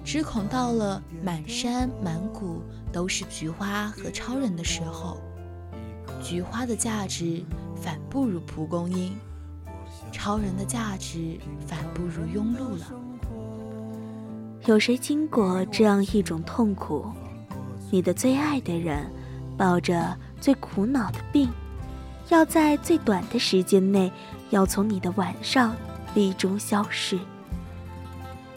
[0.04, 2.62] 只恐到了满山满谷
[2.92, 5.20] 都是菊花和超人的时候，
[6.22, 7.42] 菊花的价值
[7.74, 9.12] 反不如蒲公英，
[10.12, 12.92] 超人的价值反不如庸碌了。
[14.66, 17.10] 有谁经过这样一种痛苦？
[17.92, 19.04] 你的最爱的人，
[19.54, 21.50] 抱着最苦恼的病，
[22.30, 24.10] 要在最短的时间内，
[24.48, 25.76] 要从你的晚上
[26.14, 27.18] 里中消失。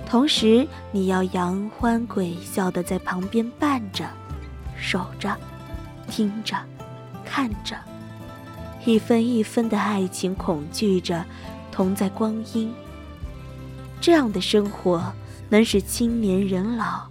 [0.07, 4.05] 同时，你要扬欢鬼笑的在旁边伴着、
[4.77, 5.35] 守着、
[6.07, 6.55] 听着、
[7.25, 7.75] 看着，
[8.85, 11.25] 一分一分的爱情恐惧着，
[11.73, 12.73] 同在光阴。
[13.99, 15.11] 这样的生活，
[15.49, 17.09] 能使青年人老，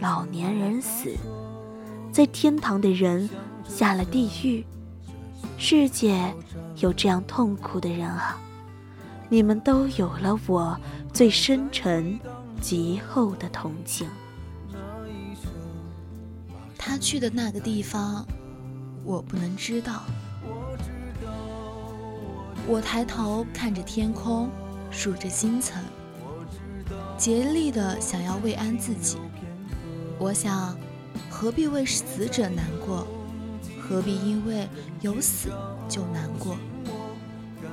[0.00, 1.16] 老年人死。
[2.16, 3.28] 在天堂的人
[3.68, 4.64] 下了地狱，
[5.58, 6.34] 世界
[6.76, 8.40] 有这样痛苦的人啊！
[9.28, 10.80] 你们都有了我
[11.12, 12.18] 最深沉、
[12.58, 14.08] 极厚的同情。
[16.78, 18.24] 他去的那个地方，
[19.04, 20.00] 我不能知道。
[22.66, 24.48] 我抬头看着天空，
[24.90, 25.84] 数着星辰，
[27.18, 29.18] 竭力的想要慰安自己。
[30.18, 30.74] 我想。
[31.30, 33.06] 何必为死者难过？
[33.80, 34.68] 何必因为
[35.00, 35.50] 有死
[35.88, 36.56] 就难过？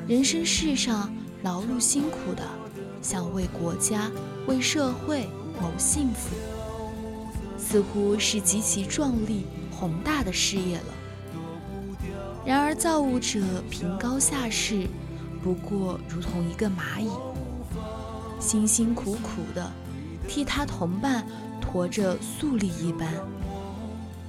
[0.08, 1.12] 人生世上
[1.44, 2.44] 劳碌辛苦的，
[3.02, 4.12] 想为国家、
[4.48, 5.28] 为社会
[5.62, 6.36] 谋幸福，
[7.58, 10.94] 似乎是极其壮丽宏大的事业了。
[12.46, 13.40] 然而造物者
[13.70, 14.88] 凭高下世，
[15.42, 17.10] 不过如同一个蚂蚁，
[18.40, 19.72] 辛辛苦苦的
[20.28, 21.26] 替他同伴
[21.64, 23.08] 驮着素粒一般。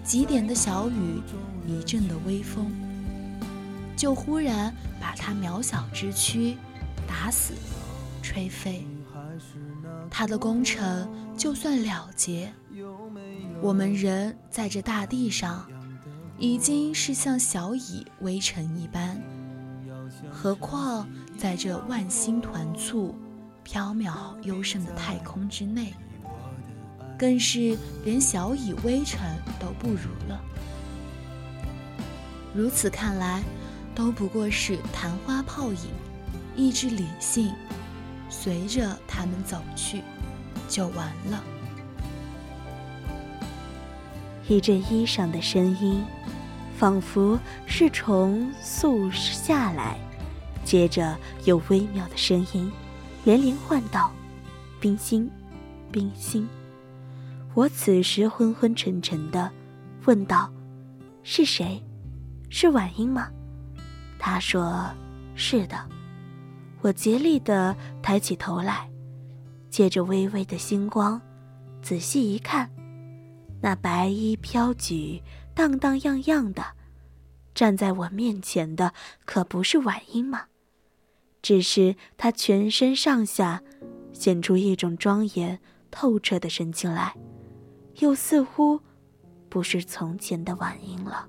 [0.03, 1.23] 几点的小雨，
[1.67, 2.71] 一阵的微风，
[3.97, 6.57] 就忽然把他渺小之躯
[7.07, 7.55] 打死、
[8.23, 8.87] 吹飞。
[10.11, 12.53] 他的工程就算了结，
[13.63, 15.67] 我们人在这大地上，
[16.39, 19.21] 已经是像小蚁微尘一般，
[20.31, 21.09] 何况
[21.39, 23.15] 在这万星团簇、
[23.67, 25.95] 缥缈幽深的太空之内。
[27.25, 27.75] 更是
[28.05, 29.19] 连小蚁微尘
[29.59, 30.39] 都不如了。
[32.53, 33.43] 如此看来，
[33.95, 35.79] 都不过是昙花泡影，
[36.55, 37.51] 意志理性，
[38.29, 40.03] 随着他们走去，
[40.69, 41.43] 就完了。
[44.47, 46.05] 一阵衣裳的声音，
[46.77, 49.97] 仿佛是从树下来，
[50.63, 52.71] 接着有微妙的声音，
[53.25, 54.13] 连连唤道
[54.79, 55.31] ：“冰心，
[55.91, 56.47] 冰心。”
[57.55, 59.51] 我此时昏昏沉沉的，
[60.07, 60.53] 问道
[61.23, 61.81] ：“是谁？
[62.51, 63.31] 是婉英吗？”
[64.19, 64.91] 他说
[65.37, 65.89] ：“是的。”
[66.83, 68.91] 我竭力的抬起头来，
[69.71, 71.21] 借着微微的星光，
[71.81, 72.69] 仔细一看，
[73.63, 75.23] 那白衣飘举、
[75.55, 76.63] 荡荡漾漾的，
[77.55, 78.93] 站在我面前的
[79.25, 80.47] 可不是婉英吗？
[81.41, 83.63] 只是她全身上下
[84.13, 85.61] 显出一种庄严
[85.91, 87.15] 透彻的神情来。
[88.01, 88.81] 又似乎
[89.49, 91.29] 不是从前的婉英了。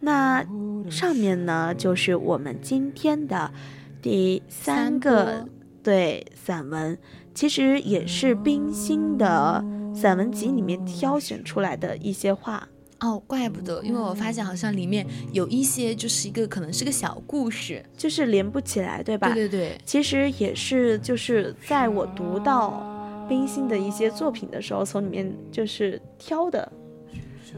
[0.00, 0.42] 那
[0.90, 3.52] 上面呢，就是我们今天的
[4.00, 5.46] 第三个
[5.82, 6.98] 对散文，
[7.34, 9.62] 其实也是冰心的
[9.94, 12.69] 散文集里面挑选出来的一些话。
[13.00, 19.32] 哦，怪不得，因为我发现好像里面有一些就是一个可能是个小故事，就是连不起来，对吧？
[19.32, 22.82] 对对对，其实也是就是在我读到
[23.28, 26.70] 冰心的一些作品的时候，从里面就是挑的。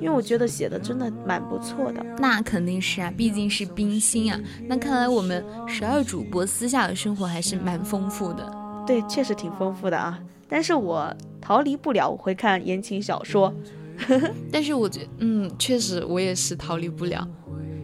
[0.01, 2.02] 因为我觉得写的真的蛮不错的。
[2.19, 4.40] 那肯定是啊，毕竟是冰心啊。
[4.66, 8.51] 那看来我们十二主播私下的生活还是蛮丰富的。
[8.86, 10.19] 对，确实挺丰富的啊。
[10.48, 13.52] 但是我逃离不了，我会看言情小说。
[14.52, 17.27] 但是我觉得，嗯，确实我也是逃离不了，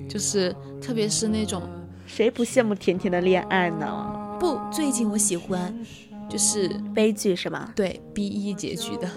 [0.09, 1.63] 就是特别是那种，
[2.07, 4.37] 谁不羡慕甜甜的恋爱呢？
[4.41, 5.75] 不，最近我喜欢，
[6.29, 7.73] 就是悲剧是吗？
[7.75, 9.09] 对，B E 结局的。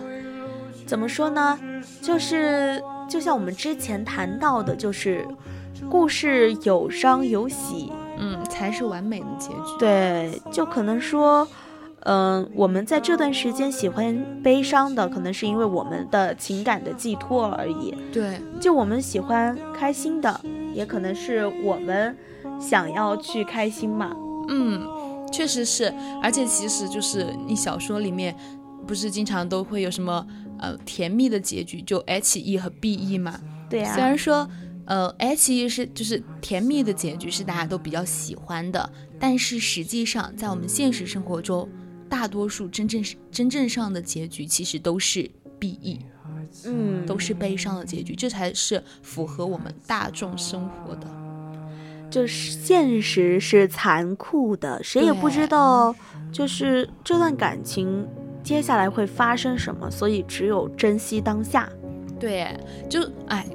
[0.85, 1.57] 怎么说呢？
[2.01, 5.25] 就是就像我们之前谈到的，就是
[5.89, 9.77] 故事有伤有喜，嗯，才是完美的结局。
[9.79, 11.47] 对，就可能说。
[12.03, 17.93] 嗯，我们在这段时间喜欢悲伤的，可能是因为我们的情感的寄托而已。
[18.11, 20.41] 对，就我们喜欢开心的，
[20.73, 22.17] 也可能是我们
[22.59, 24.15] 想要去开心嘛。
[24.49, 24.81] 嗯，
[25.31, 25.93] 确实是。
[26.23, 28.35] 而且其实就是你小说里面
[28.87, 30.25] 不是经常都会有什么
[30.57, 33.39] 呃甜蜜的结局，就 H E 和 B E 嘛。
[33.69, 33.93] 对啊。
[33.93, 34.49] 虽然说
[34.85, 41.69] 呃 H E 是就是甜蜜的结局是大家都比较喜欢的，但是实际上在我们现实生活中。
[42.11, 46.01] 大多数真正是真正上的结局，其实都是 B E，
[46.65, 51.07] 嗯，都是悲伤的结局，这才是符合我们大众生活的。
[52.09, 55.95] 就是现实是残酷的，谁也不知道，
[56.33, 58.05] 就是这段感情
[58.43, 61.69] 接下来会发生什么，所以只有珍惜当下。
[62.19, 62.53] 对，
[62.89, 63.47] 就哎。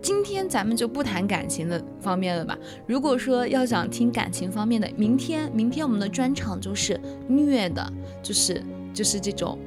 [0.00, 2.56] 今天咱们就不谈感情的方面了吧。
[2.86, 7.92] 如果说要想听感情方面的，明天明天我们的专场就是虐的，
[8.22, 8.62] 就是
[8.94, 9.58] 就是这种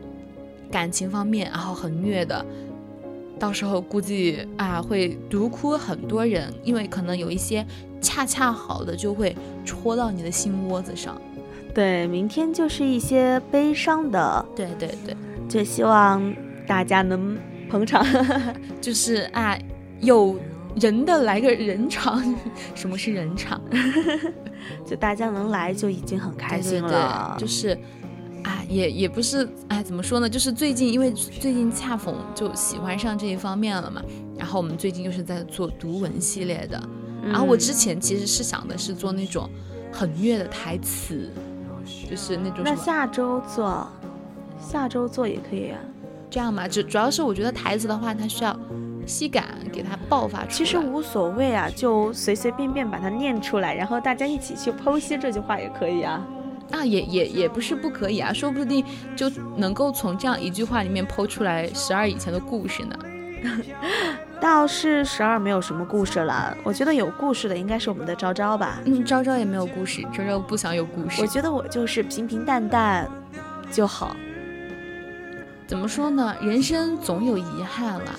[0.71, 2.45] 感情方面，然后很虐的。
[3.37, 7.65] 到时候估计啊会毒哭很多人，因为可能有一些
[7.99, 9.35] 恰恰好的就会
[9.65, 11.21] 戳到你的心窝子上。
[11.73, 14.45] 对，明天就是一些悲伤的。
[14.55, 15.15] 对对对，
[15.49, 16.33] 就希望
[16.65, 17.37] 大家能
[17.69, 18.05] 捧场，
[18.79, 19.57] 就是啊。
[20.01, 20.35] 有
[20.75, 22.23] 人的来个人场，
[22.75, 23.61] 什么是人场？
[24.85, 27.35] 就大家能来就已经很开心了。
[27.39, 27.77] 就是，
[28.43, 30.29] 啊，也也不是，哎，怎么说呢？
[30.29, 34.01] 就是最近，因为最近恰逢就喜欢上这一方面了嘛。
[34.37, 36.81] 然后我们最近又是在做读文系列的。
[37.23, 39.49] 然后我之前其实是想的是做那种
[39.91, 41.29] 很虐的台词，
[42.09, 42.61] 就是那种。
[42.63, 43.87] 那下周做，
[44.59, 45.79] 下周做也可以啊。
[46.29, 48.57] 这样嘛，就主要是我觉得台词的话，它需要。
[49.11, 49.43] 吸感
[49.73, 56.25] 给它爆发出来，其实无所谓啊，就随随便便把它念出来，然后大家一起去剖析这句话也可以啊。
[56.71, 58.83] 啊，也也也不是不可以啊，说不定
[59.13, 62.95] 就能够从这样一句话里面剖出来十二以前的故事呢。
[64.39, 68.79] 倒是十二没有什么故事了，我觉得有故事的应该是我们的昭昭吧。
[68.85, 71.21] 嗯，昭昭也没有故事，昭昭不想有故事。
[71.21, 73.07] 我觉得我就是平平淡淡
[73.69, 74.15] 就好。
[75.67, 76.35] 怎么说呢？
[76.41, 78.11] 人生总有遗憾了。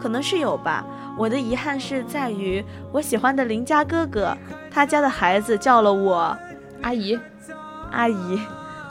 [0.00, 0.84] 可能是有吧，
[1.16, 4.36] 我的遗憾是在于我喜欢的邻家哥哥，
[4.70, 6.36] 他家的孩子叫了我
[6.82, 7.18] 阿姨，
[7.90, 8.40] 阿姨，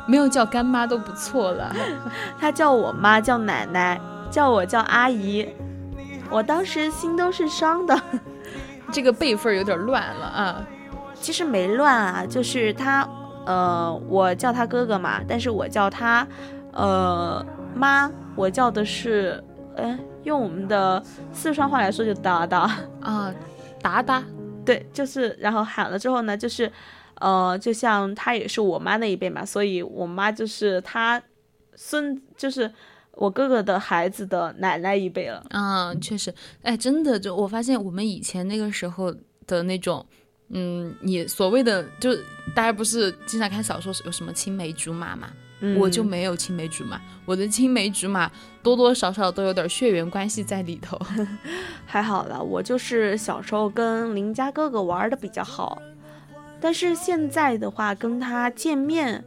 [0.06, 1.74] 没有叫干妈都不错了。
[2.40, 5.48] 他叫我妈叫奶奶，叫我叫阿姨，
[6.30, 8.00] 我当时心都是伤的。
[8.92, 10.68] 这个辈分有点乱了啊。
[11.14, 13.08] 其实没乱啊，就是他，
[13.46, 16.28] 呃，我叫他哥哥嘛，但是我叫他，
[16.74, 17.44] 呃，
[17.74, 19.44] 妈，我叫的是，
[19.78, 19.98] 哎。
[20.28, 21.02] 用我们的
[21.32, 23.34] 四川话来说，就哒哒啊，
[23.82, 24.22] 哒哒，
[24.66, 26.70] 对，就是，然后喊了之后呢，就是，
[27.16, 31.22] 呃，就像他也是我妈那一辈嘛，所以我妈就是他
[31.76, 32.70] 孙，就是
[33.14, 35.41] 我哥哥的孩子的奶奶一辈了。
[35.52, 39.16] 嗯，确实，哎，真的，就我发现我们以前那个时候
[39.48, 40.06] 的那种，
[40.49, 42.14] 嗯，你所谓的，就
[42.54, 45.30] 大家不是经常看小说有什么青梅竹马嘛？
[45.76, 48.32] 我就没有青梅竹马，我的青梅竹马
[48.62, 51.00] 多多少少都有点血缘关系在里头。
[51.84, 55.82] 还好了，我就是小时候跟邻家哥哥玩的比较好，
[56.62, 59.24] 但是现在的话跟他见面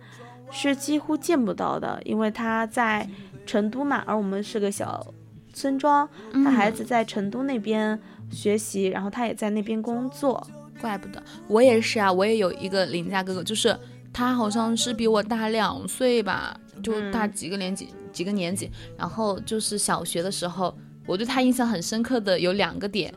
[0.53, 3.09] 是几乎见不到的，因为他在
[3.45, 5.13] 成都嘛，而我们是个小
[5.53, 8.01] 村庄，他孩子在成都那边
[8.31, 10.47] 学习，然后他也在那边工作。
[10.81, 13.77] 怪不得我也是啊，我也有一个邻家哥哥，就是。
[14.13, 18.71] 他好像是比我大两岁吧，就大几个年级几个年级。
[18.97, 20.77] 然后就是小学的时候，
[21.07, 23.15] 我对他印象很深刻的有两个点，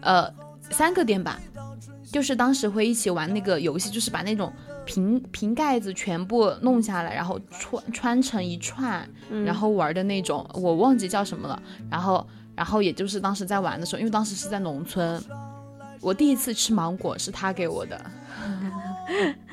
[0.00, 0.32] 呃，
[0.70, 1.40] 三个点吧，
[2.12, 4.52] 就是当时会一起玩那个游戏，就是把那种
[4.84, 9.08] 瓶瓶盖子全部弄下来，然后穿穿成一串，
[9.44, 11.62] 然后玩的那种，我忘记叫什么了。
[11.90, 15.22] 然后，然后也就是当时在玩的时候，因为当时是在农村，
[16.00, 18.00] 我第一次吃芒果是他给我的。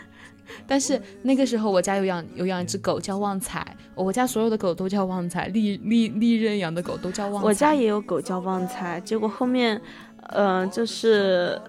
[0.68, 7.48] 但是那个时候我家有养有养一只狗叫旺财，我家所有的狗都叫旺财，历历历任养的狗都叫旺财。
[7.48, 9.80] 我家也有狗叫旺财，结果后面，
[10.30, 11.60] 呃，就是，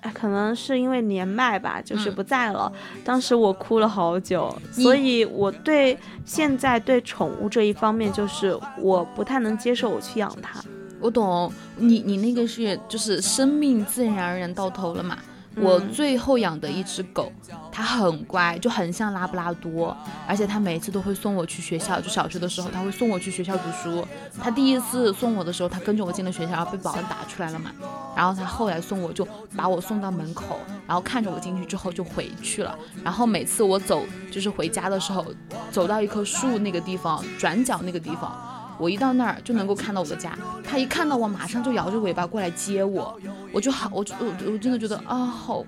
[0.00, 2.72] 哎，可能是因为年迈吧，就是嗯不在了。
[3.04, 10.62] 当时我哭了好久，所以我对现在对宠物这一方面，就是我不太能接受我去养它。
[11.00, 15.18] 我懂你，你那个是就是生命自然而然到头了嘛。
[15.56, 17.32] 我嗯最后养的一只狗，
[17.72, 19.96] 它很乖，就很像拉布拉多，
[20.26, 22.00] 而且它每次都会送我去学校。
[22.00, 24.06] 就小学的时候，它会送我去学校读书。
[24.42, 27.70] 它第一次送我的时候，它跟着我进了学校，然后被保安打出来了嘛。
[28.14, 29.26] 然后它后来送我，就
[29.56, 32.78] 把我送到门口，然后看着我进去之后就回去了。
[33.02, 35.24] 然后每次我走就是回家的时候，
[35.70, 38.55] 走到一棵树那个地方，转角那个地方。
[38.78, 43.18] 我一到那儿就能够看到我的家，它一看到我马上就摇着尾巴过来接我，
[43.52, 45.64] 我就好，我就我我真的觉得啊，好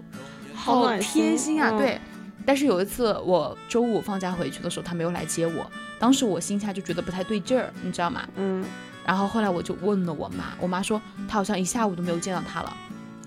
[0.54, 2.00] 好暖贴心心啊，嗯对。
[2.46, 8.26] 但是有一次我周五放假回去的时候，它没有来接我，当时我心下就觉得不太对劲儿，你知道吗？
[8.36, 8.64] 嗯，
[9.04, 12.74] 然后后来我就问了我妈，我妈说她好像一下午都没有见到他了。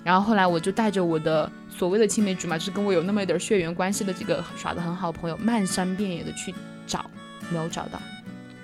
[0.03, 6.51] 然后后来我就带着我的所谓的青梅竹马，就是跟我有那么一点血缘关系的几个耍得很好的朋友，漫山遍野的去
[6.87, 7.05] 找，
[7.51, 8.01] 没有找到。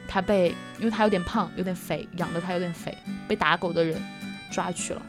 [0.07, 2.97] 他被，因为他有点胖，有点肥，养的他有点肥，
[3.27, 4.01] 被打狗的人
[4.49, 5.01] 抓去了，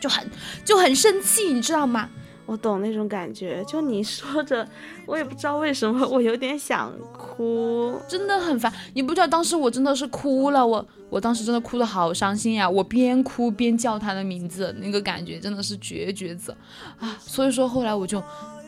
[0.00, 0.26] 就很
[0.64, 2.08] 就很生气，你知道吗？
[2.46, 3.62] 我懂那种感觉。
[3.64, 4.66] 就你说着，
[5.06, 7.96] 我也不知道为什么，我有点想哭。
[8.08, 8.72] 真的很烦。
[8.92, 16.52] 你不知道当时我真的是哭了，我我当时真的哭的好伤心呀，我边哭边叫他的名字，那个感觉真的是绝绝子
[16.98, 17.16] 啊！
[17.20, 18.20] 所以说后来我就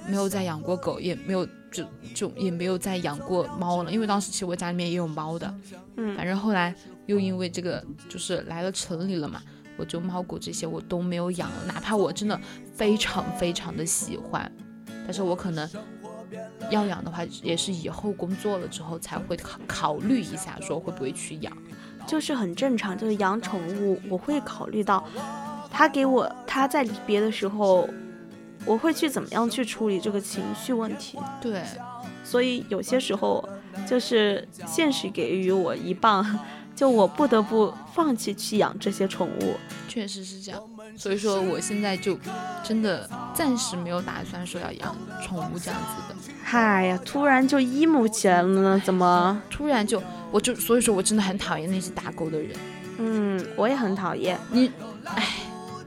[0.09, 1.85] 没有再养过狗，也没有就
[2.15, 5.55] 就也没有再养过猫了，因为当时其实我家里面也有猫的，
[5.97, 6.75] 嗯反正后来
[7.07, 9.43] 又因为这个就是来了城里了嘛。
[9.79, 12.39] 我就猫狗这些我都没有养了，哪怕我真的
[12.75, 14.53] 非常非常的喜欢，
[15.05, 15.69] 但是我可能
[16.71, 21.57] 要养的话，也是以后工作了之后才会考考虑一下，说会不会去养。
[22.07, 25.03] 就是很正常，就是养宠物，我会考虑到
[25.71, 27.89] 他给我他在离别的时候，
[28.65, 31.19] 我会去怎么样去处理这个情绪问题。
[31.41, 31.63] 对，
[32.25, 33.47] 所以有些时候
[33.87, 36.39] 就是现实给予我一棒，
[36.75, 39.55] 就我不得不放弃去养这些宠物。
[39.89, 40.61] 确实是这样。
[40.97, 42.19] 所以说我现在就
[42.63, 46.33] 真的暂时没有打算说要养宠物这样子的。
[46.45, 48.83] 嗨呀，突然就 emo 起来了呢？
[48.85, 49.41] 怎么？
[49.51, 52.51] 突然就我就所以说我真的很讨厌那些打狗的人。
[52.99, 54.39] 嗯，我也很讨厌。
[54.51, 54.71] 你，
[55.07, 55.27] 哎，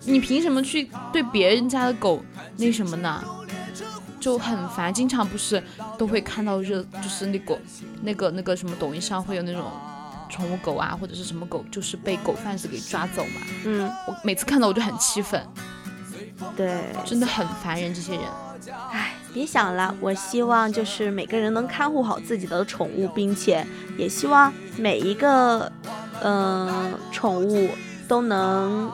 [0.06, 2.24] 你凭什么去对别人家的狗
[2.58, 3.24] 那什么呢？
[4.20, 5.62] 就很烦，经常不是
[6.00, 7.60] 都会看到热，就是那个
[8.02, 9.64] 那个那个什么抖音上会有那种
[10.30, 13.42] 宠物狗啊，或者是什么狗，就是被狗贩子给抓走嘛。
[13.66, 15.46] 嗯，我每次看到我就很气愤，
[16.56, 18.24] 对，真的很烦人这些人。
[18.90, 23.64] 唉，别想了，我希望就是每个人能看护好自己的宠物，并且
[23.96, 25.72] 也希望每一个
[26.24, 27.70] 嗯、呃宠物
[28.08, 28.92] 都能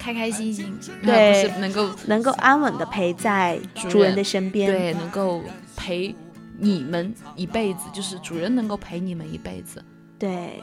[0.00, 0.74] 开开心心，
[1.04, 4.72] 对呃不是能够能够安稳的陪在主人的身边。
[4.72, 5.42] 对，能够
[5.76, 6.14] 陪
[6.58, 9.84] 你们一辈子，就是主人能够陪你们一辈子。
[10.18, 10.62] 对，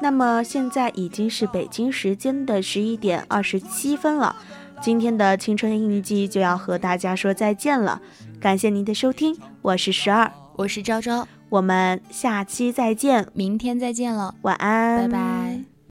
[0.00, 4.34] 那么现在已经是北京时间的十一点二十七分了，
[4.80, 8.00] 今天的青春印记就要和大家说再见了，
[8.40, 15.77] 感谢您的收听，我是十二，我是昭昭，我们下期再见，明天再见了，晚安，拜拜。